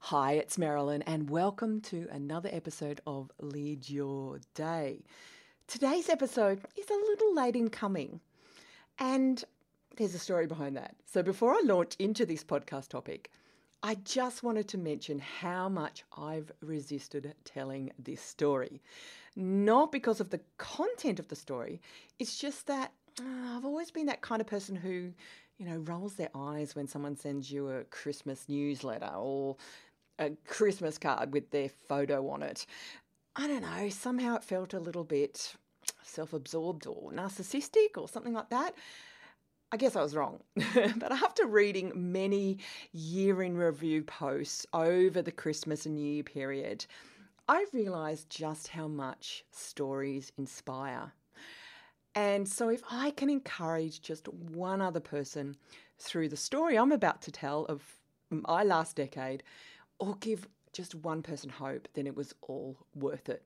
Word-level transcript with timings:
Hi, 0.00 0.32
it's 0.34 0.56
Marilyn, 0.56 1.02
and 1.02 1.28
welcome 1.28 1.80
to 1.82 2.06
another 2.12 2.48
episode 2.52 3.00
of 3.06 3.30
Lead 3.40 3.90
Your 3.90 4.38
Day. 4.54 5.02
Today's 5.66 6.08
episode 6.08 6.60
is 6.76 6.88
a 6.88 6.94
little 6.94 7.34
late 7.34 7.56
in 7.56 7.70
coming, 7.70 8.20
and 9.00 9.42
there's 9.96 10.14
a 10.14 10.20
story 10.20 10.46
behind 10.46 10.76
that. 10.76 10.94
So, 11.06 11.22
before 11.24 11.52
I 11.52 11.60
launch 11.64 11.96
into 11.98 12.24
this 12.24 12.44
podcast 12.44 12.88
topic, 12.88 13.30
I 13.82 13.96
just 13.96 14.44
wanted 14.44 14.68
to 14.68 14.78
mention 14.78 15.18
how 15.18 15.68
much 15.68 16.04
I've 16.16 16.52
resisted 16.60 17.34
telling 17.44 17.90
this 17.98 18.20
story. 18.20 18.80
Not 19.34 19.90
because 19.90 20.20
of 20.20 20.30
the 20.30 20.40
content 20.58 21.18
of 21.18 21.28
the 21.28 21.36
story, 21.36 21.80
it's 22.20 22.38
just 22.38 22.68
that 22.68 22.92
uh, 23.20 23.56
I've 23.56 23.64
always 23.64 23.90
been 23.90 24.06
that 24.06 24.20
kind 24.20 24.40
of 24.40 24.46
person 24.46 24.76
who, 24.76 25.12
you 25.58 25.66
know, 25.66 25.78
rolls 25.78 26.14
their 26.14 26.30
eyes 26.34 26.76
when 26.76 26.86
someone 26.86 27.16
sends 27.16 27.50
you 27.50 27.68
a 27.70 27.84
Christmas 27.84 28.48
newsletter 28.48 29.10
or 29.16 29.56
a 30.18 30.30
Christmas 30.46 30.98
card 30.98 31.32
with 31.32 31.50
their 31.50 31.68
photo 31.68 32.28
on 32.28 32.42
it. 32.42 32.66
I 33.34 33.46
don't 33.46 33.62
know, 33.62 33.88
somehow 33.90 34.36
it 34.36 34.44
felt 34.44 34.74
a 34.74 34.80
little 34.80 35.04
bit 35.04 35.54
self 36.02 36.32
absorbed 36.32 36.86
or 36.86 37.12
narcissistic 37.12 37.96
or 37.96 38.08
something 38.08 38.32
like 38.32 38.50
that. 38.50 38.74
I 39.72 39.76
guess 39.76 39.96
I 39.96 40.02
was 40.02 40.14
wrong. 40.14 40.40
but 40.74 41.12
after 41.12 41.46
reading 41.46 41.92
many 41.94 42.58
year 42.92 43.42
in 43.42 43.56
review 43.56 44.02
posts 44.02 44.64
over 44.72 45.22
the 45.22 45.32
Christmas 45.32 45.86
and 45.86 45.96
New 45.96 46.06
Year 46.06 46.22
period, 46.22 46.86
I 47.48 47.66
realised 47.72 48.30
just 48.30 48.68
how 48.68 48.88
much 48.88 49.44
stories 49.50 50.32
inspire. 50.38 51.12
And 52.14 52.48
so, 52.48 52.70
if 52.70 52.82
I 52.90 53.10
can 53.10 53.28
encourage 53.28 54.00
just 54.00 54.28
one 54.28 54.80
other 54.80 55.00
person 55.00 55.56
through 55.98 56.30
the 56.30 56.36
story 56.36 56.76
I'm 56.76 56.92
about 56.92 57.20
to 57.22 57.32
tell 57.32 57.66
of 57.66 57.82
my 58.30 58.62
last 58.62 58.96
decade, 58.96 59.42
or 59.98 60.16
give 60.20 60.48
just 60.72 60.94
one 60.94 61.22
person 61.22 61.50
hope, 61.50 61.88
then 61.94 62.06
it 62.06 62.16
was 62.16 62.34
all 62.42 62.76
worth 62.94 63.28
it. 63.28 63.42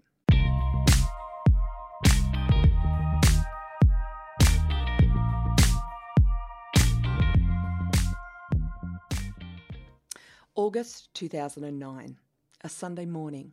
August 10.56 11.08
2009, 11.14 12.18
a 12.62 12.68
Sunday 12.68 13.06
morning. 13.06 13.52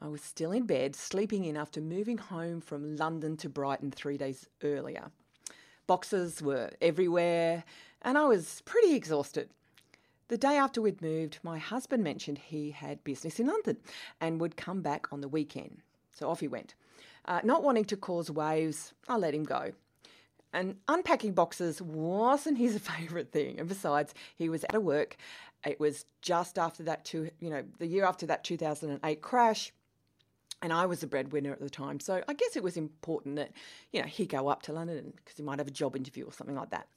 I 0.00 0.08
was 0.08 0.20
still 0.20 0.52
in 0.52 0.66
bed, 0.66 0.94
sleeping 0.94 1.44
in 1.44 1.56
after 1.56 1.80
moving 1.80 2.18
home 2.18 2.60
from 2.60 2.96
London 2.96 3.36
to 3.38 3.48
Brighton 3.48 3.90
three 3.90 4.18
days 4.18 4.46
earlier. 4.62 5.10
Boxes 5.86 6.42
were 6.42 6.70
everywhere, 6.82 7.64
and 8.02 8.18
I 8.18 8.26
was 8.26 8.62
pretty 8.66 8.94
exhausted. 8.94 9.48
The 10.28 10.36
day 10.36 10.58
after 10.58 10.82
we'd 10.82 11.00
moved, 11.00 11.38
my 11.42 11.58
husband 11.58 12.04
mentioned 12.04 12.38
he 12.38 12.70
had 12.70 13.02
business 13.02 13.40
in 13.40 13.46
London 13.46 13.78
and 14.20 14.40
would 14.40 14.58
come 14.58 14.82
back 14.82 15.10
on 15.10 15.22
the 15.22 15.28
weekend. 15.28 15.78
So 16.10 16.28
off 16.28 16.40
he 16.40 16.48
went. 16.48 16.74
Uh, 17.24 17.40
not 17.44 17.62
wanting 17.62 17.86
to 17.86 17.96
cause 17.96 18.30
waves, 18.30 18.92
I 19.08 19.16
let 19.16 19.34
him 19.34 19.44
go. 19.44 19.72
And 20.52 20.76
unpacking 20.86 21.32
boxes 21.32 21.80
wasn't 21.80 22.58
his 22.58 22.78
favourite 22.78 23.32
thing. 23.32 23.58
And 23.58 23.68
besides, 23.68 24.12
he 24.36 24.50
was 24.50 24.64
out 24.64 24.74
of 24.74 24.82
work. 24.82 25.16
It 25.64 25.80
was 25.80 26.04
just 26.20 26.58
after 26.58 26.82
that, 26.84 27.06
two, 27.06 27.30
you 27.40 27.48
know, 27.48 27.64
the 27.78 27.86
year 27.86 28.04
after 28.04 28.26
that 28.26 28.44
2008 28.44 29.22
crash. 29.22 29.72
And 30.60 30.72
I 30.72 30.86
was 30.86 31.00
the 31.00 31.06
breadwinner 31.06 31.52
at 31.52 31.60
the 31.60 31.70
time. 31.70 32.00
So 32.00 32.22
I 32.28 32.34
guess 32.34 32.56
it 32.56 32.62
was 32.62 32.76
important 32.76 33.36
that, 33.36 33.52
you 33.92 34.02
know, 34.02 34.08
he 34.08 34.26
go 34.26 34.48
up 34.48 34.62
to 34.62 34.72
London 34.72 35.14
because 35.16 35.36
he 35.36 35.42
might 35.42 35.58
have 35.58 35.68
a 35.68 35.72
job 35.72 35.96
interview 35.96 36.24
or 36.24 36.32
something 36.32 36.56
like 36.56 36.70
that. 36.70 36.88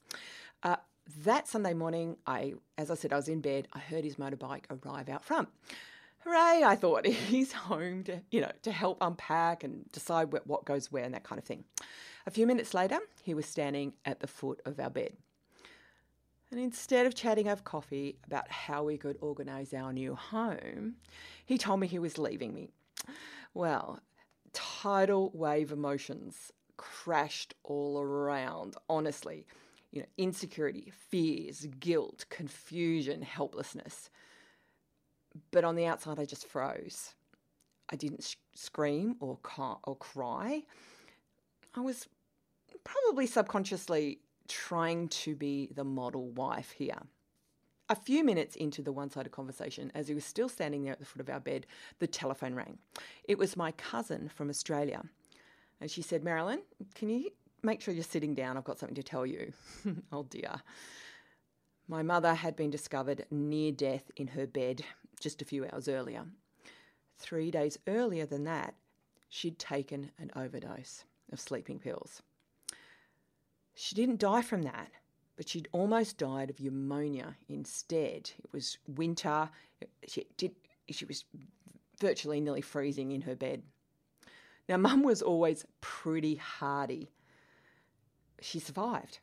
Uh, 0.63 0.75
that 1.23 1.47
Sunday 1.47 1.73
morning, 1.73 2.17
I, 2.25 2.53
as 2.77 2.91
I 2.91 2.95
said, 2.95 3.13
I 3.13 3.17
was 3.17 3.27
in 3.27 3.41
bed. 3.41 3.67
I 3.73 3.79
heard 3.79 4.03
his 4.03 4.15
motorbike 4.15 4.65
arrive 4.69 5.09
out 5.09 5.23
front. 5.23 5.49
Hooray! 6.19 6.63
I 6.63 6.75
thought 6.75 7.05
he's 7.07 7.51
home 7.51 8.03
to, 8.05 8.21
you 8.31 8.41
know, 8.41 8.51
to 8.63 8.71
help 8.71 8.97
unpack 9.01 9.63
and 9.63 9.91
decide 9.91 10.31
what 10.31 10.65
goes 10.65 10.91
where 10.91 11.03
and 11.03 11.13
that 11.13 11.23
kind 11.23 11.39
of 11.39 11.45
thing. 11.45 11.63
A 12.27 12.31
few 12.31 12.45
minutes 12.45 12.73
later, 12.73 12.99
he 13.23 13.33
was 13.33 13.45
standing 13.45 13.93
at 14.05 14.19
the 14.19 14.27
foot 14.27 14.61
of 14.65 14.79
our 14.79 14.89
bed. 14.89 15.13
And 16.51 16.59
instead 16.59 17.05
of 17.05 17.15
chatting 17.15 17.47
over 17.47 17.61
coffee 17.61 18.17
about 18.25 18.51
how 18.51 18.83
we 18.83 18.97
could 18.97 19.17
organise 19.21 19.73
our 19.73 19.93
new 19.93 20.15
home, 20.15 20.95
he 21.45 21.57
told 21.57 21.79
me 21.79 21.87
he 21.87 21.97
was 21.97 22.17
leaving 22.17 22.53
me. 22.53 22.69
Well, 23.53 23.99
tidal 24.53 25.31
wave 25.33 25.71
emotions 25.71 26.51
crashed 26.77 27.55
all 27.63 27.99
around, 27.99 28.75
honestly 28.89 29.45
you 29.91 30.01
know, 30.01 30.07
insecurity, 30.17 30.91
fears, 31.09 31.67
guilt, 31.79 32.25
confusion, 32.29 33.21
helplessness. 33.21 34.09
But 35.51 35.63
on 35.63 35.75
the 35.75 35.85
outside, 35.85 36.19
I 36.19 36.25
just 36.25 36.47
froze. 36.47 37.13
I 37.89 37.95
didn't 37.95 38.23
sh- 38.23 38.35
scream 38.55 39.15
or, 39.19 39.37
ca- 39.43 39.79
or 39.83 39.95
cry. 39.97 40.63
I 41.75 41.81
was 41.81 42.07
probably 42.83 43.27
subconsciously 43.27 44.19
trying 44.47 45.09
to 45.09 45.35
be 45.35 45.69
the 45.75 45.83
model 45.83 46.29
wife 46.31 46.71
here. 46.71 46.97
A 47.89 47.95
few 47.95 48.23
minutes 48.23 48.55
into 48.55 48.81
the 48.81 48.93
one 48.93 49.09
sided 49.09 49.31
conversation, 49.31 49.91
as 49.93 50.07
he 50.07 50.13
was 50.13 50.23
still 50.23 50.47
standing 50.47 50.83
there 50.83 50.93
at 50.93 50.99
the 50.99 51.05
foot 51.05 51.19
of 51.19 51.29
our 51.29 51.41
bed, 51.41 51.65
the 51.99 52.07
telephone 52.07 52.55
rang. 52.55 52.77
It 53.25 53.37
was 53.37 53.57
my 53.57 53.73
cousin 53.73 54.29
from 54.29 54.49
Australia. 54.49 55.03
And 55.81 55.91
she 55.91 56.01
said, 56.01 56.23
Marilyn, 56.23 56.61
can 56.95 57.09
you 57.09 57.31
make 57.63 57.81
sure 57.81 57.93
you're 57.93 58.03
sitting 58.03 58.33
down. 58.33 58.57
I've 58.57 58.63
got 58.63 58.79
something 58.79 58.95
to 58.95 59.03
tell 59.03 59.25
you. 59.25 59.53
oh 60.11 60.23
dear. 60.23 60.61
My 61.87 62.03
mother 62.03 62.33
had 62.33 62.55
been 62.55 62.69
discovered 62.69 63.25
near 63.29 63.71
death 63.71 64.09
in 64.15 64.27
her 64.27 64.47
bed 64.47 64.83
just 65.19 65.41
a 65.41 65.45
few 65.45 65.65
hours 65.65 65.87
earlier. 65.87 66.25
Three 67.17 67.51
days 67.51 67.77
earlier 67.87 68.25
than 68.25 68.45
that, 68.45 68.75
she'd 69.29 69.59
taken 69.59 70.11
an 70.17 70.31
overdose 70.35 71.03
of 71.31 71.39
sleeping 71.39 71.79
pills. 71.79 72.21
She 73.75 73.95
didn't 73.95 74.19
die 74.19 74.41
from 74.41 74.63
that, 74.63 74.89
but 75.37 75.47
she'd 75.47 75.67
almost 75.71 76.17
died 76.17 76.49
of 76.49 76.59
pneumonia 76.59 77.35
instead. 77.47 78.31
It 78.39 78.51
was 78.51 78.77
winter. 78.87 79.49
She, 80.07 80.27
did, 80.37 80.55
she 80.89 81.05
was 81.05 81.25
virtually 81.99 82.41
nearly 82.41 82.61
freezing 82.61 83.11
in 83.11 83.21
her 83.21 83.35
bed. 83.35 83.63
Now, 84.67 84.77
mum 84.77 85.03
was 85.03 85.21
always 85.21 85.65
pretty 85.81 86.35
hardy 86.35 87.11
she 88.41 88.59
survived. 88.59 89.19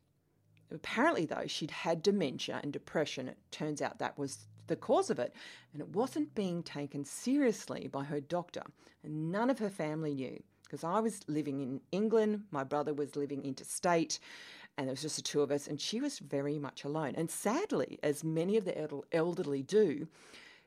Apparently, 0.71 1.25
though, 1.25 1.47
she'd 1.47 1.71
had 1.71 2.03
dementia 2.03 2.61
and 2.62 2.73
depression. 2.73 3.29
It 3.29 3.39
turns 3.51 3.81
out 3.83 3.99
that 3.99 4.19
was 4.19 4.47
the 4.67 4.77
cause 4.77 5.11
of 5.11 5.19
it, 5.19 5.34
and 5.73 5.81
it 5.81 5.89
wasn't 5.89 6.34
being 6.34 6.62
taken 6.62 7.05
seriously 7.05 7.89
by 7.89 8.05
her 8.05 8.21
doctor, 8.21 8.62
and 9.03 9.33
none 9.33 9.49
of 9.49 9.59
her 9.59 9.71
family 9.71 10.15
knew 10.15 10.43
because 10.69 10.84
I 10.84 11.01
was 11.01 11.21
living 11.28 11.61
in 11.61 11.81
England, 11.93 12.45
my 12.51 12.62
brother 12.62 12.93
was 12.93 13.17
living 13.17 13.43
interstate, 13.43 14.19
and 14.77 14.87
there 14.87 14.93
was 14.93 15.01
just 15.01 15.17
the 15.17 15.23
two 15.23 15.41
of 15.41 15.51
us, 15.51 15.67
and 15.67 15.81
she 15.81 16.01
was 16.01 16.19
very 16.19 16.59
much 16.59 16.84
alone. 16.84 17.15
And 17.17 17.31
sadly, 17.31 17.99
as 18.03 18.23
many 18.23 18.59
of 18.59 18.67
the 18.67 19.03
elderly 19.11 19.62
do, 19.62 20.09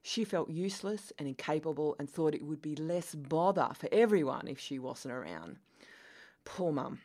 she 0.01 0.23
felt 0.23 0.49
useless 0.49 1.13
and 1.19 1.27
incapable 1.27 1.95
and 1.99 2.09
thought 2.09 2.33
it 2.33 2.43
would 2.43 2.63
be 2.63 2.75
less 2.75 3.13
bother 3.13 3.69
for 3.75 3.87
everyone 3.91 4.47
if 4.47 4.59
she 4.59 4.79
wasn't 4.79 5.13
around. 5.13 5.57
Poor 6.45 6.71
mum. 6.71 6.99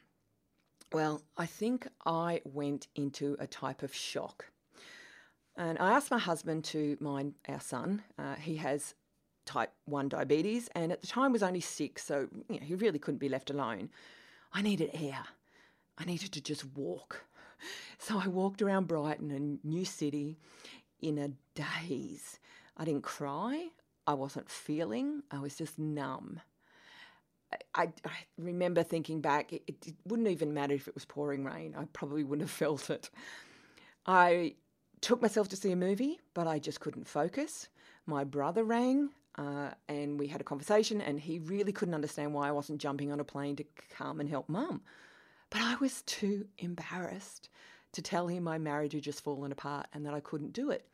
Well, 0.93 1.23
I 1.37 1.47
think 1.47 1.89
I 2.05 2.41
went 2.45 2.87
into 2.95 3.37
a 3.39 3.47
type 3.47 3.83
of 3.83 3.95
shock. 3.95 4.47
And 5.57 5.79
I 5.79 5.93
asked 5.93 6.11
my 6.11 6.19
husband 6.19 6.65
to 6.67 6.97
mind 7.01 7.35
our 7.49 7.61
son. 7.61 8.03
Uh, 8.19 8.35
he 8.35 8.57
has 8.57 8.95
type 9.47 9.73
1 9.87 10.09
diabetes 10.09 10.69
and 10.75 10.93
at 10.93 11.01
the 11.01 11.07
time 11.07 11.33
was 11.33 11.43
only 11.43 11.61
six, 11.61 12.05
so 12.05 12.29
you 12.51 12.61
know, 12.61 12.67
he 12.67 12.75
really 12.75 12.99
couldn't 12.99 13.19
be 13.19 13.29
left 13.29 13.51
alone. 13.51 13.89
I 14.53 14.61
needed 14.61 14.91
air. 14.93 15.25
I 15.99 16.05
needed 16.05 16.33
to 16.33 16.41
just 16.41 16.65
walk. 16.77 17.25
So 17.99 18.21
I 18.23 18.29
walked 18.29 18.61
around 18.61 18.87
Brighton 18.87 19.31
and 19.31 19.59
New 19.65 19.87
City 19.87 20.37
in 21.01 21.17
a 21.17 21.31
daze. 21.55 22.39
I 22.77 22.85
didn't 22.85 23.03
cry. 23.03 23.69
I 24.06 24.12
wasn't 24.12 24.50
feeling. 24.50 25.23
I 25.31 25.39
was 25.39 25.56
just 25.56 25.79
numb. 25.79 26.41
I, 27.75 27.88
I, 28.04 28.10
remember 28.38 28.82
thinking 28.82 29.20
back, 29.20 29.52
it, 29.52 29.62
it, 29.66 29.94
wouldn't 30.06 30.28
even 30.28 30.52
matter 30.52 30.75
if 30.75 30.88
it 30.88 30.94
was 30.94 31.04
pouring 31.04 31.44
rain. 31.44 31.75
I 31.78 31.84
probably 31.93 32.25
wouldn't 32.25 32.48
have 32.48 32.56
felt 32.56 32.90
it. 32.90 33.10
I 34.06 34.54
took 35.00 35.22
myself 35.22 35.48
to 35.50 35.56
see 35.56 35.72
a 35.72 35.76
movie, 35.76 36.20
but 36.34 36.46
I 36.46 36.58
just 36.58 36.81
couldn't 36.81 37.06
focus. 37.06 37.69
My 38.06 38.25
brother 38.25 38.64
rang 38.64 39.10
uh, 39.37 39.70
and 39.88 40.19
we 40.19 40.26
had 40.26 40.40
a 40.40 40.44
conversation, 40.44 41.00
and 41.00 41.20
he 41.20 41.38
really 41.40 41.72
couldn't 41.72 41.94
understand 41.94 42.32
why 42.32 42.48
I 42.48 42.52
wasn't 42.52 42.81
jumping 42.81 43.12
on 43.12 43.20
a 43.20 43.25
plane 43.25 43.56
to 43.56 43.64
come 43.90 44.20
and 44.20 44.28
help 44.28 44.48
mum. 44.48 44.82
But 45.50 45.60
I 45.60 45.76
was 45.76 46.02
too 46.02 46.46
embarrassed 46.58 47.50
to 47.93 48.02
tell 48.02 48.28
him 48.28 48.44
my 48.44 48.58
marriage 48.58 48.94
had 48.94 49.02
just 49.02 49.22
fallen 49.22 49.52
apart 49.52 49.87
and 49.93 50.06
that 50.06 50.14
I 50.14 50.20
couldn't 50.20 50.52
do 50.52 50.70
it, 50.70 50.87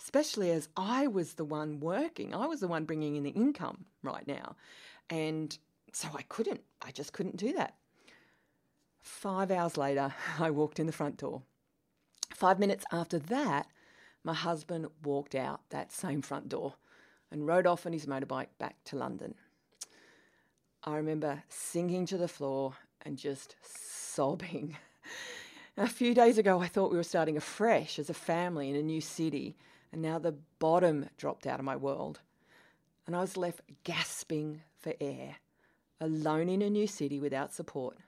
especially 0.00 0.50
as 0.50 0.68
I 0.76 1.06
was 1.06 1.34
the 1.34 1.44
one 1.44 1.80
working. 1.80 2.34
I 2.34 2.46
was 2.46 2.60
the 2.60 2.68
one 2.68 2.84
bringing 2.84 3.16
in 3.16 3.22
the 3.22 3.30
income 3.30 3.86
right 4.02 4.26
now. 4.26 4.56
And 5.08 5.56
so 5.96 6.08
I 6.14 6.20
couldn't, 6.28 6.60
I 6.82 6.90
just 6.90 7.14
couldn't 7.14 7.38
do 7.38 7.54
that. 7.54 7.74
Five 9.00 9.50
hours 9.50 9.78
later, 9.78 10.12
I 10.38 10.50
walked 10.50 10.78
in 10.78 10.84
the 10.84 10.92
front 10.92 11.16
door. 11.16 11.40
Five 12.34 12.58
minutes 12.58 12.84
after 12.92 13.18
that, 13.18 13.66
my 14.22 14.34
husband 14.34 14.88
walked 15.02 15.34
out 15.34 15.62
that 15.70 15.92
same 15.92 16.20
front 16.20 16.50
door 16.50 16.74
and 17.30 17.46
rode 17.46 17.66
off 17.66 17.86
on 17.86 17.94
his 17.94 18.04
motorbike 18.04 18.48
back 18.58 18.76
to 18.84 18.96
London. 18.96 19.36
I 20.84 20.96
remember 20.96 21.44
sinking 21.48 22.04
to 22.06 22.18
the 22.18 22.28
floor 22.28 22.74
and 23.00 23.16
just 23.16 23.56
sobbing. 23.62 24.76
A 25.78 25.88
few 25.88 26.12
days 26.12 26.36
ago, 26.36 26.60
I 26.60 26.68
thought 26.68 26.90
we 26.90 26.98
were 26.98 27.04
starting 27.04 27.38
afresh 27.38 27.98
as 27.98 28.10
a 28.10 28.14
family 28.14 28.68
in 28.68 28.76
a 28.76 28.82
new 28.82 29.00
city, 29.00 29.56
and 29.92 30.02
now 30.02 30.18
the 30.18 30.36
bottom 30.58 31.08
dropped 31.16 31.46
out 31.46 31.58
of 31.58 31.64
my 31.64 31.76
world. 31.76 32.20
And 33.06 33.16
I 33.16 33.20
was 33.20 33.38
left 33.38 33.62
gasping 33.84 34.60
for 34.78 34.92
air, 35.00 35.36
alone 36.00 36.48
in 36.48 36.62
a 36.62 36.70
new 36.70 36.86
city 36.86 37.20
without 37.20 37.52
support. 37.52 37.98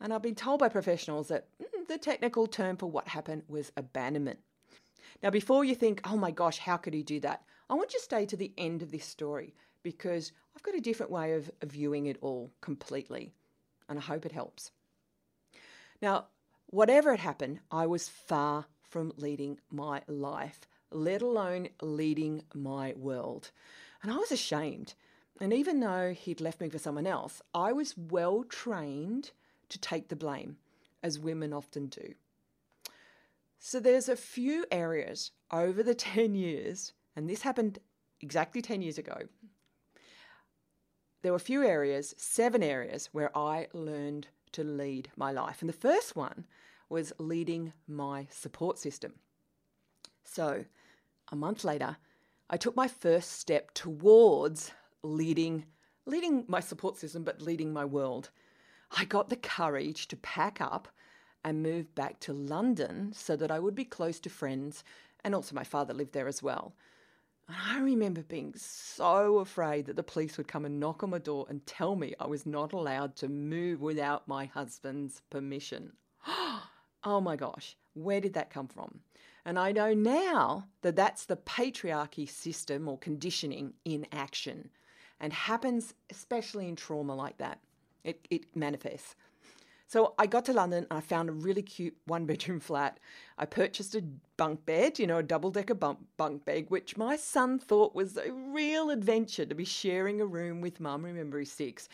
And 0.00 0.12
I've 0.12 0.22
been 0.22 0.34
told 0.34 0.60
by 0.60 0.68
professionals 0.68 1.28
that 1.28 1.46
mm, 1.60 1.86
the 1.88 1.98
technical 1.98 2.46
term 2.46 2.76
for 2.76 2.90
what 2.90 3.08
happened 3.08 3.42
was 3.48 3.72
abandonment. 3.76 4.40
Now, 5.22 5.30
before 5.30 5.64
you 5.64 5.74
think, 5.74 6.00
oh 6.04 6.16
my 6.16 6.30
gosh, 6.30 6.58
how 6.58 6.76
could 6.76 6.94
he 6.94 7.02
do 7.02 7.20
that? 7.20 7.42
I 7.70 7.74
want 7.74 7.92
you 7.92 7.98
to 7.98 8.04
stay 8.04 8.26
to 8.26 8.36
the 8.36 8.52
end 8.58 8.82
of 8.82 8.90
this 8.90 9.04
story 9.04 9.54
because 9.82 10.32
I've 10.54 10.62
got 10.62 10.74
a 10.74 10.80
different 10.80 11.12
way 11.12 11.32
of, 11.32 11.50
of 11.62 11.72
viewing 11.72 12.06
it 12.06 12.18
all 12.20 12.52
completely, 12.60 13.32
and 13.88 13.98
I 13.98 14.02
hope 14.02 14.26
it 14.26 14.32
helps. 14.32 14.72
Now, 16.02 16.26
whatever 16.66 17.10
had 17.12 17.20
happened, 17.20 17.60
I 17.70 17.86
was 17.86 18.08
far 18.08 18.66
from 18.82 19.12
leading 19.16 19.58
my 19.70 20.02
life, 20.06 20.60
let 20.90 21.22
alone 21.22 21.68
leading 21.80 22.42
my 22.54 22.94
world. 22.96 23.50
And 24.02 24.12
I 24.12 24.16
was 24.16 24.30
ashamed. 24.30 24.94
And 25.40 25.52
even 25.52 25.80
though 25.80 26.12
he'd 26.12 26.40
left 26.40 26.60
me 26.60 26.68
for 26.68 26.78
someone 26.78 27.06
else, 27.06 27.42
I 27.54 27.72
was 27.72 27.96
well 27.96 28.44
trained 28.44 29.32
to 29.68 29.78
take 29.78 30.08
the 30.08 30.16
blame, 30.16 30.56
as 31.02 31.18
women 31.18 31.52
often 31.52 31.86
do. 31.86 32.14
So 33.58 33.80
there's 33.80 34.08
a 34.08 34.16
few 34.16 34.64
areas 34.70 35.32
over 35.50 35.82
the 35.82 35.94
10 36.14 36.34
years, 36.34 36.92
and 37.14 37.28
this 37.28 37.42
happened 37.42 37.78
exactly 38.20 38.62
10 38.62 38.82
years 38.82 38.98
ago. 38.98 39.22
There 41.22 41.32
were 41.32 41.36
a 41.36 41.40
few 41.40 41.64
areas, 41.64 42.14
seven 42.16 42.62
areas, 42.62 43.08
where 43.12 43.36
I 43.36 43.66
learned 43.72 44.28
to 44.52 44.62
lead 44.62 45.10
my 45.16 45.32
life. 45.32 45.60
And 45.60 45.68
the 45.68 45.74
first 45.74 46.14
one 46.14 46.46
was 46.88 47.12
leading 47.18 47.72
my 47.88 48.28
support 48.30 48.78
system. 48.78 49.14
So 50.22 50.64
a 51.32 51.36
month 51.36 51.64
later, 51.64 51.96
I 52.48 52.56
took 52.56 52.76
my 52.76 52.86
first 52.86 53.32
step 53.32 53.74
towards 53.74 54.72
leading 55.02 55.64
leading 56.06 56.44
my 56.46 56.60
support 56.60 56.96
system 56.96 57.24
but 57.24 57.42
leading 57.42 57.72
my 57.72 57.84
world. 57.84 58.30
I 58.96 59.04
got 59.04 59.28
the 59.28 59.36
courage 59.36 60.06
to 60.08 60.16
pack 60.16 60.60
up 60.60 60.88
and 61.44 61.62
move 61.62 61.94
back 61.94 62.20
to 62.20 62.32
London 62.32 63.12
so 63.12 63.36
that 63.36 63.50
I 63.50 63.58
would 63.58 63.74
be 63.74 63.84
close 63.84 64.18
to 64.20 64.30
friends, 64.30 64.84
and 65.24 65.34
also 65.34 65.54
my 65.54 65.64
father 65.64 65.94
lived 65.94 66.12
there 66.12 66.28
as 66.28 66.42
well. 66.42 66.74
And 67.48 67.56
I 67.56 67.80
remember 67.80 68.22
being 68.22 68.54
so 68.56 69.38
afraid 69.38 69.86
that 69.86 69.96
the 69.96 70.02
police 70.02 70.36
would 70.36 70.48
come 70.48 70.64
and 70.64 70.80
knock 70.80 71.02
on 71.02 71.10
my 71.10 71.18
door 71.18 71.46
and 71.48 71.64
tell 71.66 71.94
me 71.94 72.14
I 72.18 72.26
was 72.26 72.46
not 72.46 72.72
allowed 72.72 73.14
to 73.16 73.28
move 73.28 73.80
without 73.80 74.26
my 74.26 74.46
husband's 74.46 75.22
permission. 75.30 75.92
oh 76.26 77.20
my 77.20 77.36
gosh, 77.36 77.76
where 77.94 78.20
did 78.20 78.34
that 78.34 78.50
come 78.50 78.66
from? 78.66 79.00
And 79.44 79.60
I 79.60 79.70
know 79.70 79.94
now 79.94 80.66
that 80.82 80.96
that's 80.96 81.26
the 81.26 81.36
patriarchy 81.36 82.28
system 82.28 82.88
or 82.88 82.98
conditioning 82.98 83.74
in 83.84 84.06
action 84.10 84.70
and 85.20 85.32
happens 85.32 85.94
especially 86.10 86.68
in 86.68 86.76
trauma 86.76 87.14
like 87.14 87.38
that. 87.38 87.58
It, 88.04 88.26
it 88.30 88.54
manifests. 88.54 89.16
So 89.88 90.14
I 90.18 90.26
got 90.26 90.44
to 90.46 90.52
London 90.52 90.86
and 90.90 90.98
I 90.98 91.00
found 91.00 91.28
a 91.28 91.32
really 91.32 91.62
cute 91.62 91.96
one 92.06 92.26
bedroom 92.26 92.58
flat. 92.60 92.98
I 93.38 93.46
purchased 93.46 93.94
a 93.94 94.02
bunk 94.36 94.66
bed, 94.66 94.98
you 94.98 95.06
know, 95.06 95.18
a 95.18 95.22
double 95.22 95.50
decker 95.50 95.74
bunk, 95.74 95.98
bunk 96.16 96.44
bed, 96.44 96.66
which 96.68 96.96
my 96.96 97.16
son 97.16 97.58
thought 97.58 97.94
was 97.94 98.16
a 98.16 98.32
real 98.32 98.90
adventure 98.90 99.46
to 99.46 99.54
be 99.54 99.64
sharing 99.64 100.20
a 100.20 100.26
room 100.26 100.60
with 100.60 100.80
mum. 100.80 101.04
Remember, 101.04 101.38
he's 101.38 101.52
six. 101.52 101.88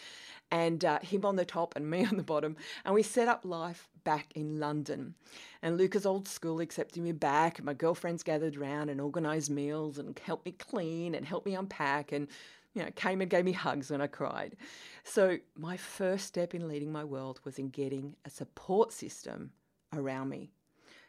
And 0.51 0.85
uh, 0.85 1.01
him 1.01 1.25
on 1.25 1.37
the 1.37 1.45
top 1.45 1.77
and 1.77 1.89
me 1.89 2.05
on 2.11 2.17
the 2.17 2.23
bottom. 2.23 2.57
And 2.85 2.95
we 2.95 3.03
set 3.03 3.29
up 3.29 3.45
life 3.45 3.89
back 4.05 4.33
in 4.35 4.59
London. 4.59 5.15
And 5.61 5.77
Luca's 5.77 6.07
old 6.07 6.27
school 6.27 6.61
accepted 6.61 7.03
me 7.03 7.13
back. 7.13 7.59
And 7.59 7.67
my 7.67 7.75
girlfriends 7.75 8.23
gathered 8.23 8.57
round 8.57 8.89
and 8.89 9.01
organised 9.01 9.51
meals 9.51 9.99
and 9.99 10.19
helped 10.25 10.47
me 10.47 10.53
clean 10.53 11.15
and 11.15 11.27
helped 11.27 11.47
me 11.47 11.55
unpack. 11.55 12.13
And 12.13 12.29
you 12.75 12.83
know, 12.83 12.91
came 12.95 13.21
and 13.21 13.31
gave 13.31 13.45
me 13.45 13.53
hugs 13.53 13.91
when 13.91 14.01
I 14.01 14.07
cried. 14.07 14.57
So 15.05 15.39
my 15.57 15.77
first 15.77 16.27
step 16.27 16.55
in 16.55 16.69
leading 16.69 16.93
my 16.93 17.05
world 17.05 17.41
was 17.45 17.59
in 17.59 17.69
getting 17.69 18.17
a 18.25 18.31
support 18.31 18.93
system 18.93 19.53
around 19.95 20.29
me. 20.29 20.51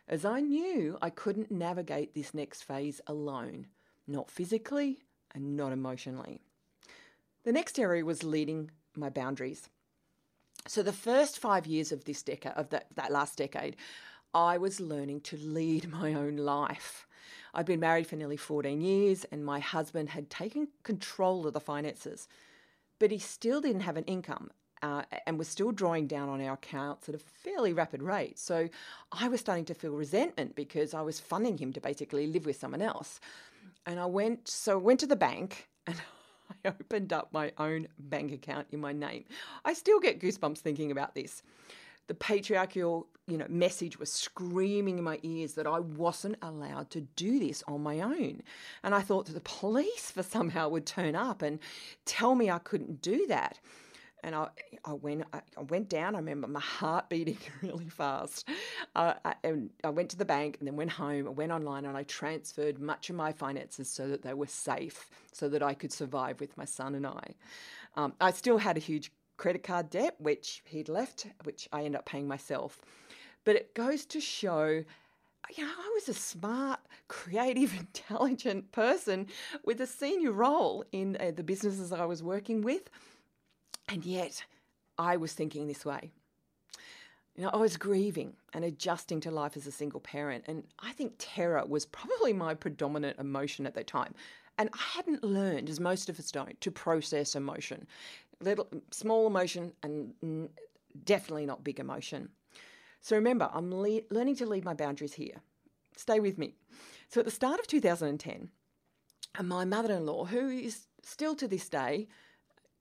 As 0.08 0.26
I 0.26 0.42
knew 0.42 0.98
I 1.02 1.10
couldn't 1.10 1.52
navigate 1.52 2.14
this 2.14 2.34
next 2.34 2.64
phase 2.64 3.00
alone, 3.08 3.68
not 4.08 4.30
physically 4.30 5.00
and 5.34 5.56
not 5.56 5.72
emotionally. 5.72 6.42
The 7.44 7.54
next 7.54 7.80
area 7.80 8.04
was 8.04 8.24
leading 8.24 8.72
my 8.96 9.10
boundaries. 9.10 9.70
So 10.68 10.84
the 10.84 10.94
first 10.94 11.40
five 11.40 11.66
years 11.66 11.92
of 11.92 12.06
this 12.06 12.22
decade, 12.22 12.54
of 12.54 12.70
that, 12.70 12.88
that 12.96 13.12
last 13.12 13.38
decade, 13.38 13.76
I 14.34 14.58
was 14.58 14.80
learning 14.80 15.22
to 15.22 15.38
lead 15.38 15.90
my 15.92 16.14
own 16.14 16.38
life. 16.38 17.08
I'd 17.54 17.66
been 17.66 17.80
married 17.80 18.08
for 18.08 18.16
nearly 18.16 18.38
14 18.38 18.82
years 18.82 19.26
and 19.32 19.46
my 19.46 19.60
husband 19.60 20.10
had 20.10 20.30
taken 20.30 20.68
control 20.84 21.46
of 21.48 21.54
the 21.54 21.60
finances, 21.60 22.28
but 23.00 23.12
he 23.12 23.20
still 23.20 23.62
didn't 23.62 23.82
have 23.82 23.98
an 23.98 24.06
income. 24.06 24.52
Uh, 24.82 25.04
and 25.26 25.40
was 25.40 25.48
still 25.48 25.72
drawing 25.72 26.08
down 26.08 26.28
on 26.28 26.42
our 26.42 26.56
accounts 26.56 27.08
at 27.08 27.16
a 27.16 27.18
fairly 27.18 27.72
rapid 27.72 28.04
rate. 28.04 28.38
So 28.38 28.68
I 29.14 29.30
was 29.30 29.40
starting 29.40 29.64
to 29.64 29.74
feel 29.74 29.94
resentment 29.94 30.58
because 30.58 30.94
I 30.94 31.00
was 31.00 31.22
funding 31.22 31.58
him 31.58 31.72
to 31.72 31.80
basically 31.80 32.28
live 32.28 32.46
with 32.46 32.60
someone 32.60 32.82
else. 32.82 33.22
And 33.86 33.98
I 33.98 34.08
went, 34.08 34.50
so 34.50 34.74
I 34.74 34.82
went 34.82 35.00
to 35.00 35.08
the 35.08 35.16
bank 35.16 35.70
and 35.88 35.96
I 36.66 36.68
opened 36.68 37.14
up 37.14 37.30
my 37.32 37.54
own 37.58 37.88
bank 37.98 38.34
account 38.34 38.68
in 38.72 38.82
my 38.82 38.92
name. 38.92 39.24
I 39.64 39.72
still 39.72 40.02
get 40.02 40.20
goosebumps 40.20 40.58
thinking 40.58 40.92
about 40.92 41.16
this 41.16 41.44
the 42.08 42.14
patriarchal 42.14 43.08
you 43.28 43.38
know 43.38 43.46
message 43.50 43.98
was 44.00 44.12
screaming 44.12 44.98
in 44.98 45.04
my 45.04 45.20
ears 45.24 45.54
that 45.54 45.68
I 45.68 45.80
wasn't 45.80 46.36
allowed 46.42 46.90
to 46.92 47.02
do 47.02 47.40
this 47.40 47.64
on 47.68 47.82
my 47.82 48.02
own. 48.02 48.42
And 48.84 48.94
I 48.94 49.02
thought 49.02 49.28
that 49.28 49.34
the 49.34 49.42
police 49.42 50.12
for 50.16 50.24
somehow 50.24 50.70
would 50.70 50.86
turn 50.86 51.16
up 51.16 51.42
and 51.42 51.60
tell 52.06 52.36
me 52.36 52.50
I 52.50 52.60
couldn't 52.60 53.02
do 53.02 53.26
that. 53.28 53.60
And 54.26 54.36
I, 54.36 54.48
I 54.86 54.94
went 54.94 55.26
I 55.34 55.62
went 55.70 55.90
down. 55.90 56.16
I 56.16 56.20
remember 56.20 56.48
my 56.48 56.62
heart 56.62 57.10
beating 57.10 57.38
really 57.62 57.90
fast. 57.90 58.48
Uh, 58.96 59.16
I, 59.26 59.36
and 59.44 59.70
I 59.84 59.90
went 59.90 60.10
to 60.12 60.18
the 60.18 60.26
bank 60.26 60.58
and 60.60 60.68
then 60.68 60.78
went 60.78 60.92
home 60.92 61.28
I 61.28 61.32
went 61.32 61.52
online 61.52 61.86
and 61.86 61.98
I 61.98 62.04
transferred 62.04 62.80
much 62.80 63.10
of 63.10 63.18
my 63.18 63.34
finances 63.34 63.90
so 63.90 64.08
that 64.08 64.22
they 64.22 64.34
were 64.34 64.48
safe 64.48 65.10
so 65.34 65.50
that 65.50 65.62
I 65.62 65.74
could 65.74 65.92
survive 65.92 66.40
with 66.40 66.58
my 66.58 66.66
son 66.66 66.96
and 66.96 67.08
I. 67.08 67.34
Um, 67.96 68.14
I 68.20 68.32
still 68.32 68.58
had 68.58 68.78
a 68.78 68.80
huge 68.80 69.12
credit 69.44 69.62
card 69.62 69.90
debt, 69.90 70.16
which 70.20 70.64
he'd 70.64 70.88
left, 70.88 71.28
which 71.44 71.68
I 71.74 71.80
ended 71.80 71.96
up 71.96 72.06
paying 72.06 72.30
myself. 72.30 72.80
But 73.44 73.58
it 73.58 73.76
goes 73.76 74.06
to 74.06 74.22
show 74.22 74.86
you 75.58 75.66
know, 75.66 75.70
I 75.70 75.92
was 75.94 76.08
a 76.08 76.14
smart, 76.14 76.80
creative, 77.10 77.78
intelligent 77.78 78.72
person 78.72 79.28
with 79.66 79.82
a 79.82 79.86
senior 79.86 80.32
role 80.32 80.86
in 80.94 81.18
uh, 81.20 81.32
the 81.36 81.44
businesses 81.44 81.92
I 81.92 82.06
was 82.06 82.24
working 82.24 82.62
with. 82.62 82.90
And 83.90 84.06
yet 84.06 84.46
I 84.98 85.18
was 85.18 85.34
thinking 85.34 85.68
this 85.68 85.86
way. 85.86 86.14
You 87.36 87.44
know, 87.44 87.50
I 87.50 87.58
was 87.58 87.76
grieving 87.76 88.38
and 88.54 88.64
adjusting 88.64 89.20
to 89.22 89.32
life 89.32 89.58
as 89.58 89.68
a 89.68 89.74
single 89.74 90.00
parent. 90.00 90.46
And 90.48 90.64
I 90.80 90.94
think 90.94 91.16
terror 91.18 91.66
was 91.68 91.86
probably 91.86 92.32
my 92.32 92.54
predominant 92.54 93.20
emotion 93.20 93.66
at 93.66 93.74
that 93.74 93.88
time. 93.88 94.14
And 94.58 94.70
I 94.72 94.98
hadn't 94.98 95.24
learned, 95.24 95.70
as 95.70 95.82
most 95.82 96.10
of 96.10 96.20
us 96.20 96.32
don't, 96.32 96.60
to 96.62 96.72
process 96.72 97.36
emotion 97.36 97.88
little 98.40 98.68
small 98.92 99.28
emotion 99.28 99.74
and 99.84 100.50
definitely 101.06 101.46
not 101.46 101.64
big 101.64 101.80
emotion. 101.80 102.30
So 103.02 103.16
remember, 103.16 103.50
I'm 103.54 103.74
le- 103.74 104.02
learning 104.10 104.38
to 104.38 104.46
leave 104.46 104.64
my 104.64 104.74
boundaries 104.74 105.14
here. 105.14 105.42
Stay 105.98 106.20
with 106.20 106.38
me. 106.38 106.56
So 107.10 107.20
at 107.20 107.26
the 107.26 107.32
start 107.32 107.60
of 107.60 107.68
2010, 107.68 108.50
my 109.44 109.66
mother-in-law, 109.66 110.26
who 110.26 110.50
is 110.50 110.88
still 111.04 111.36
to 111.36 111.48
this 111.48 111.70
day 111.70 112.08